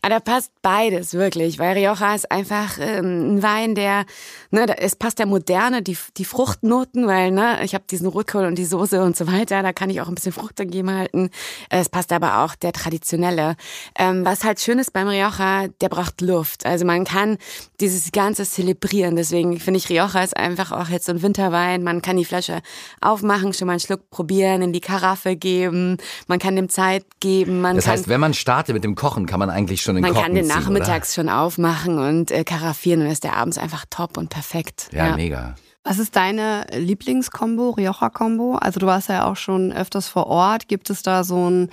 Aber 0.06 0.18
ah, 0.18 0.20
da 0.20 0.32
passt 0.34 0.52
beides 0.62 1.16
wirklich, 1.16 1.58
weil 1.58 1.76
Rioja 1.76 2.14
ist 2.14 2.32
einfach 2.32 2.78
ähm, 2.80 3.38
ein 3.38 3.42
Wein, 3.42 3.74
der, 3.74 4.06
ne, 4.52 4.68
es 4.78 4.96
passt 4.96 5.18
der 5.18 5.26
Moderne, 5.26 5.82
die, 5.82 5.98
die 6.18 6.26
Fruchtnoten, 6.26 7.08
weil, 7.08 7.32
ne, 7.32 7.58
ich 7.64 7.74
habe 7.74 7.86
diesen 7.90 8.06
Rotkohl 8.06 8.46
und 8.46 8.56
die 8.56 8.66
Soße 8.66 9.02
und 9.02 9.18
so 9.18 9.26
weiter, 9.26 9.64
da 9.64 9.74
kann 9.74 9.90
ich 9.90 10.02
auch 10.02 10.08
ein 10.08 10.14
bisschen 10.14 10.32
Frucht 10.32 10.60
dagegen 10.60 10.92
halten. 10.92 11.32
Es 11.72 11.90
passt 11.90 12.14
aber 12.14 12.44
auch 12.44 12.54
der 12.54 12.72
traditionelle. 12.72 13.56
Ähm, 13.98 14.24
was 14.24 14.44
halt 14.44 14.60
schön 14.60 14.78
ist 14.78 14.94
beim 14.94 15.08
Rioja, 15.08 15.70
der 15.82 15.90
braucht 15.90 16.22
Luft. 16.22 16.68
Also 16.68 16.86
man 16.86 17.04
kann 17.04 17.40
dieses 17.80 18.12
Ganze 18.12 18.46
zelebrieren. 18.46 19.16
Deswegen 19.16 19.60
finde 19.60 19.80
ich 19.80 19.90
Rioja 19.90 20.22
ist 20.22 20.38
einfach 20.38 20.72
auch 20.72 20.90
jetzt 20.90 21.08
so 21.08 21.14
ein 21.14 21.24
Winterwein. 21.24 21.82
Man 21.84 22.04
kann 22.04 22.18
die 22.18 22.26
Flasche 22.26 22.62
aufmachen, 23.02 23.54
schon 23.54 23.66
mal 23.66 23.74
einen 23.74 23.80
Schluck 23.80 24.12
probieren, 24.12 24.62
in 24.62 24.72
die 24.72 24.82
Karaffe 24.82 25.36
geben. 25.36 25.98
Man 26.28 26.38
kann 26.38 26.56
dem 26.56 26.70
Zeit 26.70 27.08
geben. 27.20 27.62
Man 27.62 27.76
das 27.76 27.88
heißt, 27.88 28.08
wenn 28.08 28.20
man 28.20 28.36
startet 28.36 28.76
mit 28.76 28.84
dem 28.84 28.94
Kochen, 28.94 29.26
kann 29.26 29.40
man 29.40 29.50
eigentlich 29.50 29.82
schon 29.82 29.95
schon 30.04 30.06
in 30.06 30.14
Man 30.14 30.24
kann 30.24 30.36
den 30.36 30.46
ziehen, 30.46 30.56
nachmittags 30.56 31.18
oder? 31.18 31.28
schon 31.28 31.30
aufmachen 31.30 32.00
und 32.00 32.32
äh, 32.32 32.44
karaffieren 32.44 33.02
und 33.02 33.08
ist 33.08 33.24
der 33.24 33.36
abends 33.36 33.58
einfach 33.58 33.86
top 33.90 34.18
und 34.18 34.30
perfekt. 34.30 34.90
Ja, 34.92 35.08
ja. 35.08 35.16
mega. 35.16 35.56
Was 35.84 36.00
ist 36.00 36.16
deine 36.16 36.66
Lieblingskombo, 36.76 37.72
Rioja-Kombo? 37.72 38.56
Also 38.56 38.80
du 38.80 38.88
warst 38.88 39.10
ja 39.10 39.26
auch 39.26 39.36
schon 39.36 39.72
öfters 39.72 40.08
vor 40.08 40.26
Ort. 40.28 40.68
Gibt 40.68 40.90
es 40.90 41.04
da 41.04 41.24
so 41.24 41.50
ein 41.50 41.70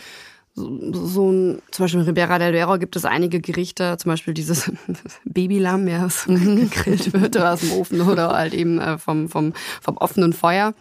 so, 0.54 1.06
so 1.06 1.32
ein, 1.32 1.62
zum 1.70 1.84
Beispiel 1.84 2.00
in 2.00 2.06
Ribera 2.06 2.38
del 2.38 2.52
Duero 2.52 2.78
gibt 2.78 2.94
es 2.96 3.06
einige 3.06 3.40
Gerichte, 3.40 3.96
zum 3.96 4.10
Beispiel 4.10 4.34
dieses 4.34 4.70
Babylamm, 5.24 5.88
ja, 5.88 6.04
was 6.04 6.24
gegrillt 6.26 7.12
wird 7.14 7.36
oder 7.36 7.54
aus 7.54 7.60
dem 7.60 7.72
Ofen 7.72 8.00
oder 8.02 8.30
halt 8.30 8.52
eben 8.52 8.78
äh, 8.78 8.98
vom, 8.98 9.28
vom, 9.30 9.54
vom 9.80 9.96
offenen 9.96 10.34
Feuer. 10.34 10.74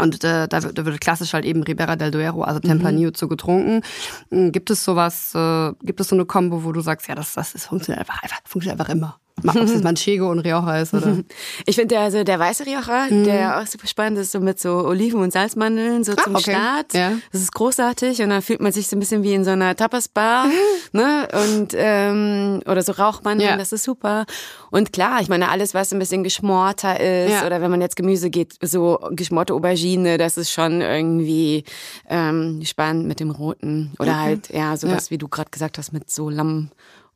Und 0.00 0.24
äh, 0.24 0.48
da, 0.48 0.62
wird, 0.62 0.78
da 0.78 0.84
wird 0.84 1.00
klassisch 1.00 1.32
halt 1.34 1.44
eben 1.44 1.62
Ribera 1.62 1.96
del 1.96 2.10
Duero, 2.10 2.42
also 2.42 2.60
Tempranillo, 2.60 3.10
mhm. 3.10 3.14
zu 3.14 3.28
getrunken. 3.28 3.82
Hm, 4.30 4.52
gibt 4.52 4.70
es 4.70 4.84
sowas, 4.84 5.34
äh, 5.34 5.72
gibt 5.82 6.00
es 6.00 6.08
so 6.08 6.16
eine 6.16 6.24
Kombo, 6.24 6.64
wo 6.64 6.72
du 6.72 6.80
sagst, 6.80 7.08
ja, 7.08 7.14
das, 7.14 7.34
das, 7.34 7.52
das 7.52 7.66
funktioniert 7.66 8.00
einfach, 8.00 8.22
einfach, 8.22 8.40
funktioniert 8.44 8.80
einfach 8.80 8.92
immer? 8.92 9.18
Ob 9.46 9.56
es 9.56 9.70
jetzt 9.72 9.84
Manchego 9.84 10.30
und 10.30 10.40
Rioja 10.40 10.78
ist, 10.78 10.94
oder? 10.94 11.18
Ich 11.66 11.76
finde 11.76 11.94
der, 11.94 12.00
also 12.02 12.24
der 12.24 12.38
weiße 12.38 12.66
Rioja, 12.66 13.06
mhm. 13.10 13.24
der 13.24 13.60
auch 13.60 13.66
super 13.66 13.86
spannend 13.86 14.18
ist, 14.18 14.32
so 14.32 14.40
mit 14.40 14.58
so 14.58 14.84
Oliven 14.84 15.20
und 15.20 15.32
Salzmandeln, 15.32 16.04
so 16.04 16.12
ah, 16.12 16.22
zum 16.22 16.34
okay. 16.34 16.52
Start. 16.52 16.94
Ja. 16.94 17.12
Das 17.32 17.40
ist 17.40 17.52
großartig 17.52 18.22
und 18.22 18.30
dann 18.30 18.42
fühlt 18.42 18.60
man 18.60 18.72
sich 18.72 18.88
so 18.88 18.96
ein 18.96 19.00
bisschen 19.00 19.22
wie 19.22 19.34
in 19.34 19.44
so 19.44 19.50
einer 19.50 19.76
Tapas-Bar, 19.76 20.46
ne? 20.92 21.28
Und, 21.32 21.74
ähm, 21.76 22.60
oder 22.66 22.82
so 22.82 22.92
Rauchmandeln, 22.92 23.50
ja. 23.50 23.56
das 23.56 23.72
ist 23.72 23.84
super. 23.84 24.26
Und 24.70 24.92
klar, 24.92 25.20
ich 25.20 25.28
meine, 25.28 25.48
alles, 25.48 25.74
was 25.74 25.92
ein 25.92 25.98
bisschen 25.98 26.24
geschmorter 26.24 26.98
ist, 27.00 27.32
ja. 27.32 27.46
oder 27.46 27.60
wenn 27.60 27.70
man 27.70 27.80
jetzt 27.80 27.96
Gemüse 27.96 28.30
geht, 28.30 28.54
so 28.62 28.98
geschmorte 29.10 29.54
Aubergine, 29.54 30.18
das 30.18 30.36
ist 30.36 30.50
schon 30.50 30.80
irgendwie 30.80 31.64
ähm, 32.08 32.60
spannend 32.64 33.06
mit 33.06 33.20
dem 33.20 33.30
Roten. 33.30 33.92
Oder 33.98 34.12
okay. 34.12 34.20
halt, 34.20 34.50
ja, 34.50 34.76
sowas, 34.76 35.10
wie 35.10 35.18
du 35.18 35.28
gerade 35.28 35.50
gesagt 35.50 35.78
hast, 35.78 35.92
mit 35.92 36.10
so 36.10 36.30
Lamm 36.30 36.70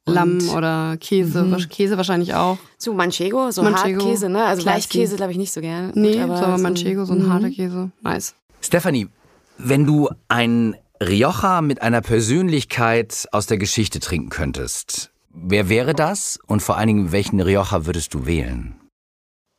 Lamm 0.07 0.51
oder 0.51 0.97
Käse, 0.99 1.45
mhm. 1.45 1.57
Käse 1.69 1.97
wahrscheinlich 1.97 2.35
auch. 2.35 2.59
So 2.77 2.93
Manchego, 2.93 3.51
so 3.51 3.63
Manchego, 3.63 4.03
Hartkäse, 4.03 4.29
ne? 4.29 4.45
Also 4.45 4.67
Weichkäse 4.67 5.17
glaube 5.17 5.33
ich 5.33 5.39
nicht 5.39 5.53
so 5.53 5.63
gern. 5.63 5.93
Nee, 5.95 6.21
aber 6.21 6.37
so 6.37 6.63
Manchego, 6.63 7.05
so 7.07 7.15
ein 7.15 7.23
mhm. 7.23 7.33
harter 7.33 7.51
Käse. 7.51 7.91
Nice. 8.03 8.35
Stephanie, 8.61 9.09
wenn 9.57 9.87
du 9.87 10.11
ein 10.29 10.77
Rioja 11.03 11.63
mit 11.63 11.81
einer 11.81 12.03
Persönlichkeit 12.03 13.27
aus 13.33 13.47
der 13.47 13.57
Geschichte 13.57 13.99
trinken 14.01 14.29
könntest, 14.29 15.11
wer 15.31 15.71
wäre 15.71 15.95
das? 15.95 16.39
Und 16.47 16.61
vor 16.61 16.77
allen 16.77 16.89
Dingen, 16.89 17.13
welchen 17.13 17.41
Rioja 17.41 17.87
würdest 17.87 18.13
du 18.13 18.27
wählen? 18.27 18.77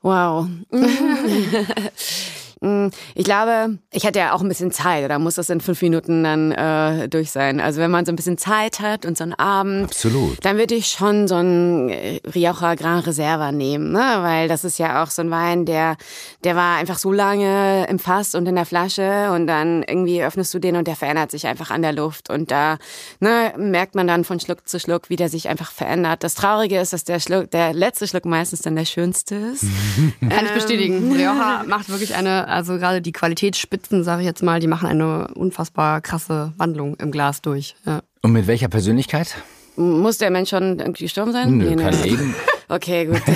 Wow. 0.01 0.47
Mm, 2.61 2.87
ich 3.13 3.25
glaube, 3.25 3.79
ich 3.91 4.03
hätte 4.03 4.19
ja 4.19 4.33
auch 4.33 4.41
ein 4.41 4.47
bisschen 4.47 4.71
Zeit, 4.71 5.03
oder 5.05 5.19
muss 5.19 5.35
das 5.35 5.49
in 5.49 5.61
fünf 5.61 5.81
Minuten 5.81 6.23
dann 6.23 6.51
äh, 6.51 7.09
durch 7.09 7.31
sein? 7.31 7.59
Also 7.59 7.81
wenn 7.81 7.91
man 7.91 8.05
so 8.05 8.11
ein 8.11 8.15
bisschen 8.15 8.37
Zeit 8.37 8.79
hat 8.79 9.05
und 9.05 9.17
so 9.17 9.23
einen 9.23 9.33
Abend, 9.33 9.85
Absolut. 9.85 10.43
dann 10.43 10.57
würde 10.57 10.75
ich 10.75 10.87
schon 10.87 11.27
so 11.27 11.35
einen 11.35 11.89
äh, 11.89 12.19
Rioja 12.33 12.75
Gran 12.75 12.99
Reserva 12.99 13.51
nehmen, 13.51 13.91
ne? 13.91 14.17
weil 14.21 14.47
das 14.47 14.63
ist 14.63 14.79
ja 14.79 15.03
auch 15.03 15.09
so 15.09 15.21
ein 15.21 15.31
Wein, 15.31 15.65
der, 15.65 15.97
der 16.43 16.55
war 16.55 16.77
einfach 16.77 16.97
so 16.97 17.11
lange 17.11 17.87
im 17.87 17.99
Fass 17.99 18.35
und 18.35 18.47
in 18.47 18.55
der 18.55 18.65
Flasche 18.65 19.31
und 19.31 19.47
dann 19.47 19.83
irgendwie 19.83 20.23
öffnest 20.23 20.53
du 20.53 20.59
den 20.59 20.75
und 20.75 20.87
der 20.87 20.95
verändert 20.95 21.31
sich 21.31 21.47
einfach 21.47 21.71
an 21.71 21.81
der 21.81 21.93
Luft 21.93 22.29
und 22.29 22.51
da 22.51 22.77
ne, 23.19 23.53
merkt 23.57 23.95
man 23.95 24.07
dann 24.07 24.23
von 24.23 24.39
Schluck 24.39 24.67
zu 24.67 24.79
Schluck, 24.79 25.09
wie 25.09 25.15
der 25.15 25.29
sich 25.29 25.49
einfach 25.49 25.71
verändert. 25.71 26.23
Das 26.23 26.35
Traurige 26.35 26.79
ist, 26.79 26.93
dass 26.93 27.03
der 27.03 27.19
Schluck, 27.19 27.51
der 27.51 27.73
letzte 27.73 28.07
Schluck 28.07 28.25
meistens 28.25 28.61
dann 28.61 28.75
der 28.75 28.85
schönste 28.85 29.35
ist. 29.35 29.65
Kann 30.19 30.45
ich 30.45 30.51
bestätigen. 30.51 31.11
Rioja 31.11 31.63
macht 31.67 31.89
wirklich 31.89 32.15
eine 32.15 32.44
also 32.45 32.77
gerade 32.77 33.01
die 33.01 33.11
Qualitätsspitzen, 33.11 34.03
sage 34.03 34.21
ich 34.21 34.25
jetzt 34.27 34.43
mal, 34.43 34.59
die 34.59 34.67
machen 34.67 34.87
eine 34.87 35.27
unfassbar 35.35 36.01
krasse 36.01 36.53
Wandlung 36.57 36.95
im 36.95 37.11
Glas 37.11 37.41
durch. 37.41 37.75
Ja. 37.85 38.01
Und 38.21 38.31
mit 38.31 38.47
welcher 38.47 38.67
Persönlichkeit? 38.67 39.35
Muss 39.75 40.17
der 40.19 40.31
Mensch 40.31 40.49
schon 40.51 40.79
irgendwie 40.79 41.03
gestorben 41.03 41.33
sein? 41.33 41.57
Nö, 41.57 41.75
nee, 41.75 41.83
kann 41.83 41.93
nee. 42.01 42.09
eben. 42.09 42.35
Okay, 42.67 43.05
gut. 43.05 43.21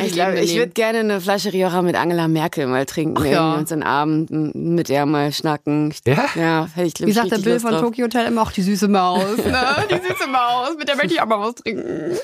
Ich, 0.00 0.16
ich 0.16 0.56
würde 0.56 0.68
gerne 0.72 1.00
eine 1.00 1.20
Flasche 1.20 1.52
Rioja 1.52 1.82
mit 1.82 1.96
Angela 1.96 2.28
Merkel 2.28 2.68
mal 2.68 2.86
trinken. 2.86 3.16
Ach 3.20 3.24
ja. 3.24 3.54
Und 3.54 3.68
so 3.68 3.74
einen 3.74 3.82
Abend 3.82 4.30
mit 4.54 4.88
der 4.88 5.04
mal 5.04 5.32
schnacken. 5.32 5.90
Ich- 5.90 6.00
Ja? 6.06 6.24
Ja, 6.36 6.68
hätte 6.74 6.86
ich, 6.86 6.94
glaub 6.94 7.08
Wie 7.08 7.12
sagt 7.12 7.32
der 7.32 7.38
Bill 7.38 7.54
Lust 7.54 7.64
von 7.64 7.72
drauf. 7.72 7.82
Tokyo 7.82 8.04
Hotel 8.04 8.26
immer 8.26 8.42
auch 8.42 8.52
die 8.52 8.62
süße 8.62 8.86
Maus, 8.86 9.36
ne? 9.38 9.58
Die 9.90 9.94
süße 10.08 10.28
Maus, 10.30 10.76
mit 10.78 10.88
der 10.88 10.94
möchte 10.96 11.14
ich 11.14 11.20
auch 11.20 11.26
mal 11.26 11.40
was 11.40 11.56
trinken. 11.56 12.16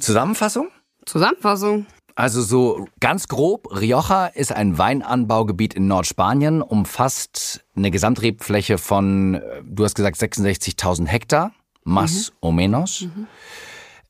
Zusammenfassung? 0.00 0.68
Zusammenfassung. 1.04 1.86
Also 2.20 2.42
so 2.42 2.86
ganz 3.00 3.28
grob, 3.28 3.80
Rioja 3.80 4.26
ist 4.26 4.52
ein 4.52 4.76
Weinanbaugebiet 4.76 5.72
in 5.72 5.86
Nordspanien, 5.86 6.60
umfasst 6.60 7.64
eine 7.74 7.90
Gesamtrebfläche 7.90 8.76
von, 8.76 9.36
äh, 9.36 9.62
du 9.64 9.84
hast 9.84 9.94
gesagt 9.94 10.18
66.000 10.18 11.06
Hektar, 11.06 11.52
más 11.82 12.34
o 12.40 12.52
menos. 12.52 13.06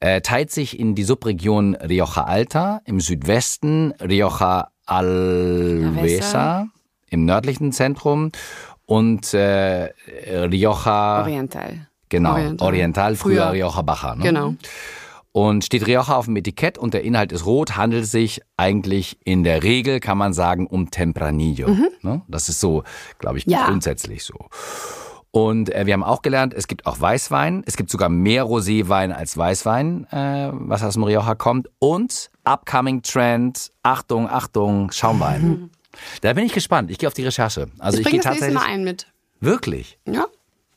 Äh, 0.00 0.22
teilt 0.22 0.50
sich 0.50 0.76
in 0.80 0.96
die 0.96 1.04
Subregion 1.04 1.76
Rioja 1.76 2.24
Alta 2.24 2.80
im 2.84 2.98
Südwesten, 2.98 3.92
Rioja 4.02 4.72
Alvesa 4.86 6.66
im 7.10 7.24
nördlichen 7.26 7.70
Zentrum 7.70 8.32
und 8.86 9.34
äh, 9.34 9.90
Rioja 10.26 11.20
Oriental. 11.20 11.86
genau, 12.08 12.32
Oriental. 12.32 12.66
Oriental, 12.66 13.14
früher, 13.14 13.50
Früher. 13.50 13.52
Rioja 13.52 13.82
Baja. 13.82 14.16
Ne? 14.16 14.24
Genau. 14.24 14.54
Und 15.32 15.64
steht 15.64 15.86
Rioja 15.86 16.16
auf 16.16 16.24
dem 16.24 16.34
Etikett 16.36 16.76
und 16.76 16.92
der 16.92 17.04
Inhalt 17.04 17.30
ist 17.30 17.46
rot, 17.46 17.76
handelt 17.76 18.06
sich 18.06 18.40
eigentlich 18.56 19.16
in 19.24 19.44
der 19.44 19.62
Regel, 19.62 20.00
kann 20.00 20.18
man 20.18 20.32
sagen, 20.32 20.66
um 20.66 20.90
Tempranillo. 20.90 21.68
Ne? 22.02 22.22
Das 22.26 22.48
ist 22.48 22.58
so, 22.58 22.82
glaube 23.18 23.38
ich, 23.38 23.46
Ja. 23.46 23.66
grundsätzlich 23.68 24.24
so. 24.24 24.34
Und 25.32 25.72
äh, 25.72 25.86
wir 25.86 25.92
haben 25.94 26.02
auch 26.02 26.22
gelernt, 26.22 26.52
es 26.54 26.66
gibt 26.66 26.86
auch 26.86 27.00
Weißwein. 27.00 27.62
Es 27.64 27.76
gibt 27.76 27.88
sogar 27.90 28.08
mehr 28.08 28.44
Roséwein 28.44 29.12
als 29.12 29.36
Weißwein, 29.36 30.06
äh, 30.10 30.50
was 30.52 30.82
aus 30.82 30.94
dem 30.94 31.04
Rioja 31.04 31.36
kommt. 31.36 31.68
Und 31.78 32.30
Upcoming 32.42 33.02
Trend, 33.02 33.70
Achtung, 33.84 34.28
Achtung, 34.28 34.90
Schaumwein. 34.90 35.70
Da 36.22 36.32
bin 36.32 36.44
ich 36.44 36.52
gespannt. 36.52 36.90
Ich 36.90 36.98
gehe 36.98 37.06
auf 37.06 37.14
die 37.14 37.22
Recherche. 37.24 37.68
Also 37.78 37.98
ich 37.98 38.00
ich, 38.00 38.10
bringe 38.10 38.22
gehe 38.22 38.28
tatsächlich. 38.30 38.54
Mal 38.58 38.66
einen 38.66 38.82
mit. 38.82 39.06
Wirklich? 39.38 39.98
Ja, 40.08 40.26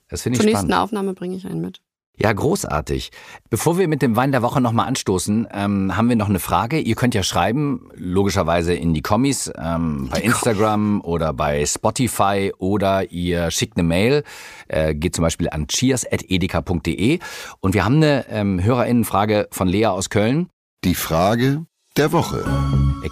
Das 0.10 0.22
finde 0.22 0.36
ich 0.38 0.42
zur 0.44 0.50
spannend. 0.52 0.70
nächsten 0.70 0.80
Aufnahme 0.84 1.14
bringe 1.16 1.36
ich 1.36 1.48
einen 1.48 1.62
mit. 1.62 1.82
Ja, 2.16 2.32
großartig. 2.32 3.12
Bevor 3.50 3.80
wir 3.80 3.88
mit 3.88 4.04
dem 4.04 4.16
Wein 4.16 4.32
der 4.32 4.44
Woche 4.44 4.62
nochmal 4.62 4.88
anstoßen, 4.88 5.48
ähm, 5.52 5.98
haben 5.98 6.10
wir 6.10 6.16
noch 6.16 6.30
eine 6.30 6.40
Frage. 6.40 6.80
Ihr 6.80 6.96
könnt 6.96 7.16
ja 7.16 7.24
schreiben, 7.24 7.90
logischerweise 7.96 8.76
in 8.76 8.94
die 8.94 9.02
Kommis, 9.02 9.52
ähm, 9.58 10.10
bei 10.12 10.20
Instagram 10.20 11.02
oder 11.02 11.34
bei 11.34 11.66
Spotify 11.66 12.54
oder 12.60 13.12
ihr 13.12 13.50
schickt 13.50 13.78
eine 13.78 13.88
Mail, 13.88 14.24
äh, 14.68 14.94
geht 14.94 15.16
zum 15.16 15.24
Beispiel 15.24 15.50
an 15.50 15.68
cheers.edeka.de 15.68 17.20
und 17.62 17.74
wir 17.74 17.84
haben 17.84 17.96
eine 17.96 18.26
ähm, 18.30 18.64
Hörerinnenfrage 18.64 19.48
von 19.52 19.68
Lea 19.68 19.88
aus 19.88 20.10
Köln. 20.10 20.50
Die 20.84 20.96
Frage 20.96 21.66
der 21.98 22.12
Woche. 22.12 22.46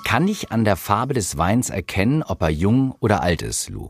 Kann 0.06 0.28
ich 0.28 0.52
an 0.52 0.64
der 0.64 0.76
Farbe 0.76 1.14
des 1.14 1.38
Weins 1.38 1.70
erkennen, 1.70 2.24
ob 2.24 2.42
er 2.42 2.50
jung 2.50 2.94
oder 3.00 3.22
alt 3.22 3.42
ist, 3.42 3.70
Lou? 3.70 3.90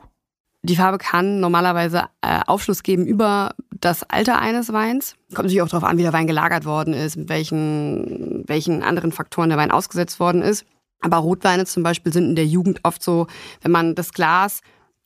Die 0.64 0.76
Farbe 0.76 1.00
kann 1.00 1.40
normalerweise 1.40 2.04
äh, 2.22 2.42
Aufschluss 2.46 2.84
geben 2.84 3.06
über 3.06 3.56
das 3.72 4.04
Alter 4.04 4.40
eines 4.40 4.72
Weins. 4.72 5.16
Kommt 5.34 5.46
natürlich 5.46 5.64
auch 5.64 5.70
darauf 5.70 5.90
an, 5.90 5.98
wie 5.98 6.04
der 6.04 6.14
Wein 6.14 6.28
gelagert 6.28 6.66
worden 6.66 6.94
ist, 6.94 7.18
mit 7.18 7.30
welchen, 7.30 8.44
welchen 8.48 8.84
anderen 8.84 9.12
Faktoren 9.12 9.50
der 9.50 9.58
Wein 9.58 9.72
ausgesetzt 9.72 10.20
worden 10.20 10.44
ist. 10.44 10.66
Aber 11.02 11.18
Rotweine 11.18 11.66
zum 11.66 11.82
Beispiel 11.82 12.14
sind 12.14 12.30
in 12.30 12.36
der 12.36 12.46
Jugend 12.46 12.82
oft 12.84 13.02
so, 13.02 13.26
wenn 13.62 13.72
man 13.72 13.96
das 13.96 14.14
Glas 14.14 14.62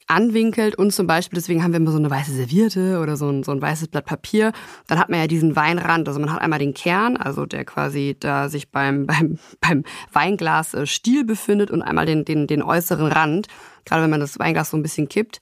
anwinkelt 0.08 0.76
und 0.76 0.92
zum 0.92 1.08
Beispiel, 1.08 1.38
deswegen 1.38 1.64
haben 1.64 1.72
wir 1.72 1.80
immer 1.80 1.92
so 1.92 1.98
eine 1.98 2.12
weiße 2.12 2.32
Serviette 2.32 3.00
oder 3.00 3.18
so 3.18 3.30
ein, 3.30 3.44
so 3.44 3.52
ein 3.52 3.62
weißes 3.62 3.88
Blatt 3.88 4.06
Papier, 4.06 4.52
dann 4.88 5.00
hat 5.00 5.10
man 5.10 5.20
ja 5.20 5.28
diesen 5.28 5.56
Weinrand, 5.56 6.08
also 6.08 6.20
man 6.20 6.32
hat 6.32 6.42
einmal 6.42 6.60
den 6.60 6.76
Kern, 6.76 7.18
also 7.18 7.46
der 7.46 7.66
quasi 7.66 8.16
da 8.20 8.50
sich 8.50 8.70
beim, 8.70 9.06
beim, 9.08 9.40
beim 9.62 9.84
Weinglas 10.12 10.74
äh, 10.74 10.86
Stiel 10.86 11.24
befindet 11.26 11.72
und 11.72 11.82
einmal 11.82 12.06
den, 12.06 12.26
den, 12.26 12.46
den 12.46 12.62
äußeren 12.62 13.08
Rand, 13.08 13.48
gerade 13.86 14.04
wenn 14.04 14.10
man 14.10 14.20
das 14.20 14.40
Weinglas 14.40 14.72
so 14.72 14.78
ein 14.78 14.84
bisschen 14.84 15.08
kippt. 15.08 15.40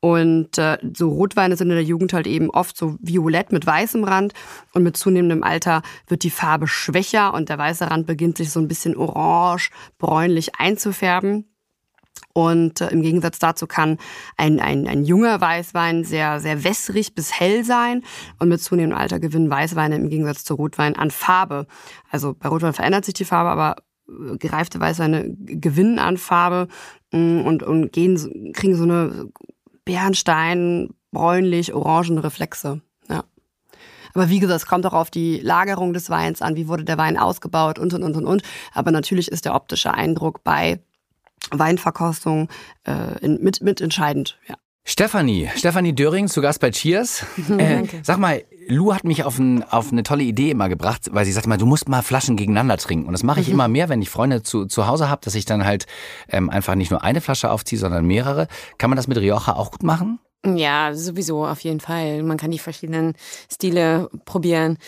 Und 0.00 0.58
äh, 0.58 0.78
so 0.96 1.08
Rotweine 1.08 1.56
sind 1.56 1.70
in 1.70 1.76
der 1.76 1.84
Jugend 1.84 2.12
halt 2.12 2.26
eben 2.26 2.50
oft 2.50 2.76
so 2.76 2.96
violett 3.00 3.52
mit 3.52 3.66
weißem 3.66 4.04
Rand 4.04 4.34
und 4.74 4.82
mit 4.82 4.96
zunehmendem 4.96 5.42
Alter 5.42 5.82
wird 6.08 6.22
die 6.22 6.30
Farbe 6.30 6.66
schwächer 6.66 7.34
und 7.34 7.48
der 7.48 7.58
weiße 7.58 7.90
Rand 7.90 8.06
beginnt 8.06 8.36
sich 8.36 8.50
so 8.50 8.60
ein 8.60 8.68
bisschen 8.68 8.96
orange, 8.96 9.70
bräunlich 9.98 10.56
einzufärben. 10.58 11.46
Und 12.32 12.80
äh, 12.80 12.88
im 12.88 13.02
Gegensatz 13.02 13.38
dazu 13.38 13.66
kann 13.66 13.98
ein, 14.36 14.60
ein, 14.60 14.86
ein 14.88 15.04
junger 15.04 15.40
Weißwein 15.40 16.04
sehr, 16.04 16.40
sehr 16.40 16.64
wässrig 16.64 17.14
bis 17.14 17.32
hell 17.32 17.64
sein. 17.64 18.02
Und 18.38 18.48
mit 18.48 18.60
zunehmendem 18.60 18.98
Alter 18.98 19.20
gewinnen 19.20 19.50
Weißweine 19.50 19.96
im 19.96 20.08
Gegensatz 20.08 20.44
zu 20.44 20.54
Rotwein 20.54 20.96
an 20.96 21.10
Farbe. 21.10 21.66
Also 22.10 22.34
bei 22.34 22.48
Rotwein 22.48 22.72
verändert 22.72 23.04
sich 23.04 23.14
die 23.14 23.24
Farbe, 23.24 23.50
aber 23.50 23.76
äh, 24.08 24.36
gereifte 24.36 24.80
Weißweine 24.80 25.34
gewinnen 25.38 25.98
an 25.98 26.16
Farbe 26.16 26.68
und, 27.14 27.62
und 27.62 27.92
gehen, 27.92 28.52
kriegen 28.52 28.76
so 28.76 28.84
eine 28.84 29.28
Bernstein, 29.84 30.90
bräunlich, 31.12 31.74
orangen 31.74 32.18
Reflexe. 32.18 32.80
Ja. 33.08 33.24
Aber 34.14 34.28
wie 34.28 34.38
gesagt, 34.38 34.62
es 34.62 34.66
kommt 34.66 34.86
auch 34.86 34.92
auf 34.92 35.10
die 35.10 35.38
Lagerung 35.38 35.92
des 35.92 36.10
Weins 36.10 36.42
an, 36.42 36.56
wie 36.56 36.68
wurde 36.68 36.84
der 36.84 36.98
Wein 36.98 37.16
ausgebaut 37.16 37.78
und 37.78 37.94
und 37.94 38.02
und 38.02 38.16
und 38.16 38.26
und. 38.26 38.42
Aber 38.72 38.90
natürlich 38.90 39.28
ist 39.28 39.44
der 39.44 39.54
optische 39.54 39.94
Eindruck 39.94 40.44
bei 40.44 40.80
Weinverkostung 41.50 42.48
äh, 42.84 43.18
in, 43.20 43.42
mit, 43.42 43.62
mit 43.62 43.80
entscheidend. 43.80 44.38
Ja. 44.48 44.56
Stefanie, 44.86 45.48
Stefanie 45.56 45.94
Döring 45.94 46.28
zu 46.28 46.42
Gast 46.42 46.60
bei 46.60 46.70
Cheers. 46.70 47.24
Äh, 47.58 47.84
sag 48.02 48.18
mal, 48.18 48.42
Lou 48.68 48.94
hat 48.94 49.04
mich 49.04 49.24
auf, 49.24 49.38
ein, 49.38 49.62
auf 49.62 49.92
eine 49.92 50.02
tolle 50.02 50.24
Idee 50.24 50.50
immer 50.50 50.68
gebracht, 50.68 51.10
weil 51.12 51.24
sie 51.24 51.32
sagte 51.32 51.48
mal, 51.48 51.58
du 51.58 51.66
musst 51.66 51.88
mal 51.88 52.02
Flaschen 52.02 52.36
gegeneinander 52.36 52.76
trinken. 52.76 53.06
Und 53.06 53.12
das 53.12 53.22
mache 53.22 53.40
ich 53.40 53.48
immer 53.48 53.68
mehr, 53.68 53.88
wenn 53.88 54.02
ich 54.02 54.10
Freunde 54.10 54.42
zu, 54.42 54.66
zu 54.66 54.86
Hause 54.86 55.08
habe, 55.08 55.20
dass 55.24 55.34
ich 55.34 55.44
dann 55.44 55.64
halt 55.64 55.86
ähm, 56.28 56.50
einfach 56.50 56.74
nicht 56.74 56.90
nur 56.90 57.02
eine 57.02 57.20
Flasche 57.20 57.50
aufziehe, 57.50 57.78
sondern 57.78 58.06
mehrere. 58.06 58.48
Kann 58.78 58.90
man 58.90 58.96
das 58.96 59.08
mit 59.08 59.18
Rioja 59.18 59.56
auch 59.56 59.70
gut 59.70 59.82
machen? 59.82 60.18
Ja, 60.44 60.94
sowieso, 60.94 61.46
auf 61.46 61.60
jeden 61.60 61.80
Fall. 61.80 62.22
Man 62.22 62.36
kann 62.36 62.50
die 62.50 62.58
verschiedenen 62.58 63.14
Stile 63.50 64.10
probieren. 64.24 64.78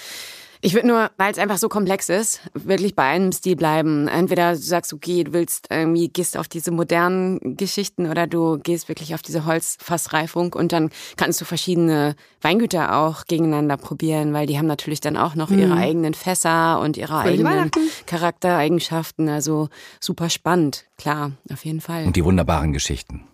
Ich 0.61 0.75
würde 0.75 0.89
nur, 0.89 1.11
weil 1.17 1.33
es 1.33 1.39
einfach 1.39 1.59
so 1.59 1.69
komplex 1.69 2.09
ist, 2.09 2.41
wirklich 2.55 2.95
bei 2.95 3.05
einem 3.05 3.33
Stil 3.33 3.57
bleiben. 3.57 4.09
Entweder 4.09 4.53
du 4.53 4.59
sagst, 4.59 4.93
okay, 4.93 5.25
du 5.25 5.33
willst 5.33 5.69
irgendwie, 5.71 6.09
gehst 6.09 6.37
auf 6.37 6.49
diese 6.49 6.71
modernen 6.71 7.57
Geschichten 7.57 8.09
oder 8.09 8.27
du 8.27 8.59
gehst 8.59 8.89
wirklich 8.89 9.15
auf 9.15 9.23
diese 9.23 9.45
Holzfassreifung 9.45 10.53
und 10.53 10.73
dann 10.73 10.91
kannst 11.17 11.41
du 11.41 11.45
verschiedene 11.45 12.17
Weingüter 12.41 12.97
auch 12.97 13.25
gegeneinander 13.27 13.77
probieren, 13.77 14.33
weil 14.33 14.47
die 14.47 14.59
haben 14.59 14.67
natürlich 14.67 15.01
dann 15.01 15.17
auch 15.17 15.35
noch 15.35 15.51
ihre 15.51 15.75
eigenen 15.75 16.15
Fässer 16.15 16.81
und 16.81 16.97
ihre 16.97 17.23
Fröhliche 17.23 17.47
eigenen. 17.47 17.71
Charaktereigenschaften. 18.07 19.29
Also 19.29 19.69
super 20.01 20.31
spannend, 20.31 20.85
klar, 20.97 21.33
auf 21.53 21.65
jeden 21.65 21.81
Fall. 21.81 22.07
Und 22.07 22.17
die 22.17 22.25
wunderbaren 22.25 22.73
Geschichten. 22.73 23.25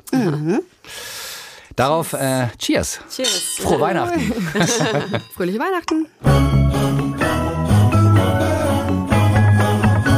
Darauf 1.76 2.12
äh, 2.12 2.48
Cheers. 2.58 3.00
Cheers. 3.10 3.58
Frohe 3.60 3.80
Weihnachten. 3.80 4.20
Fröhliche 5.34 5.58
Weihnachten. 5.58 7.11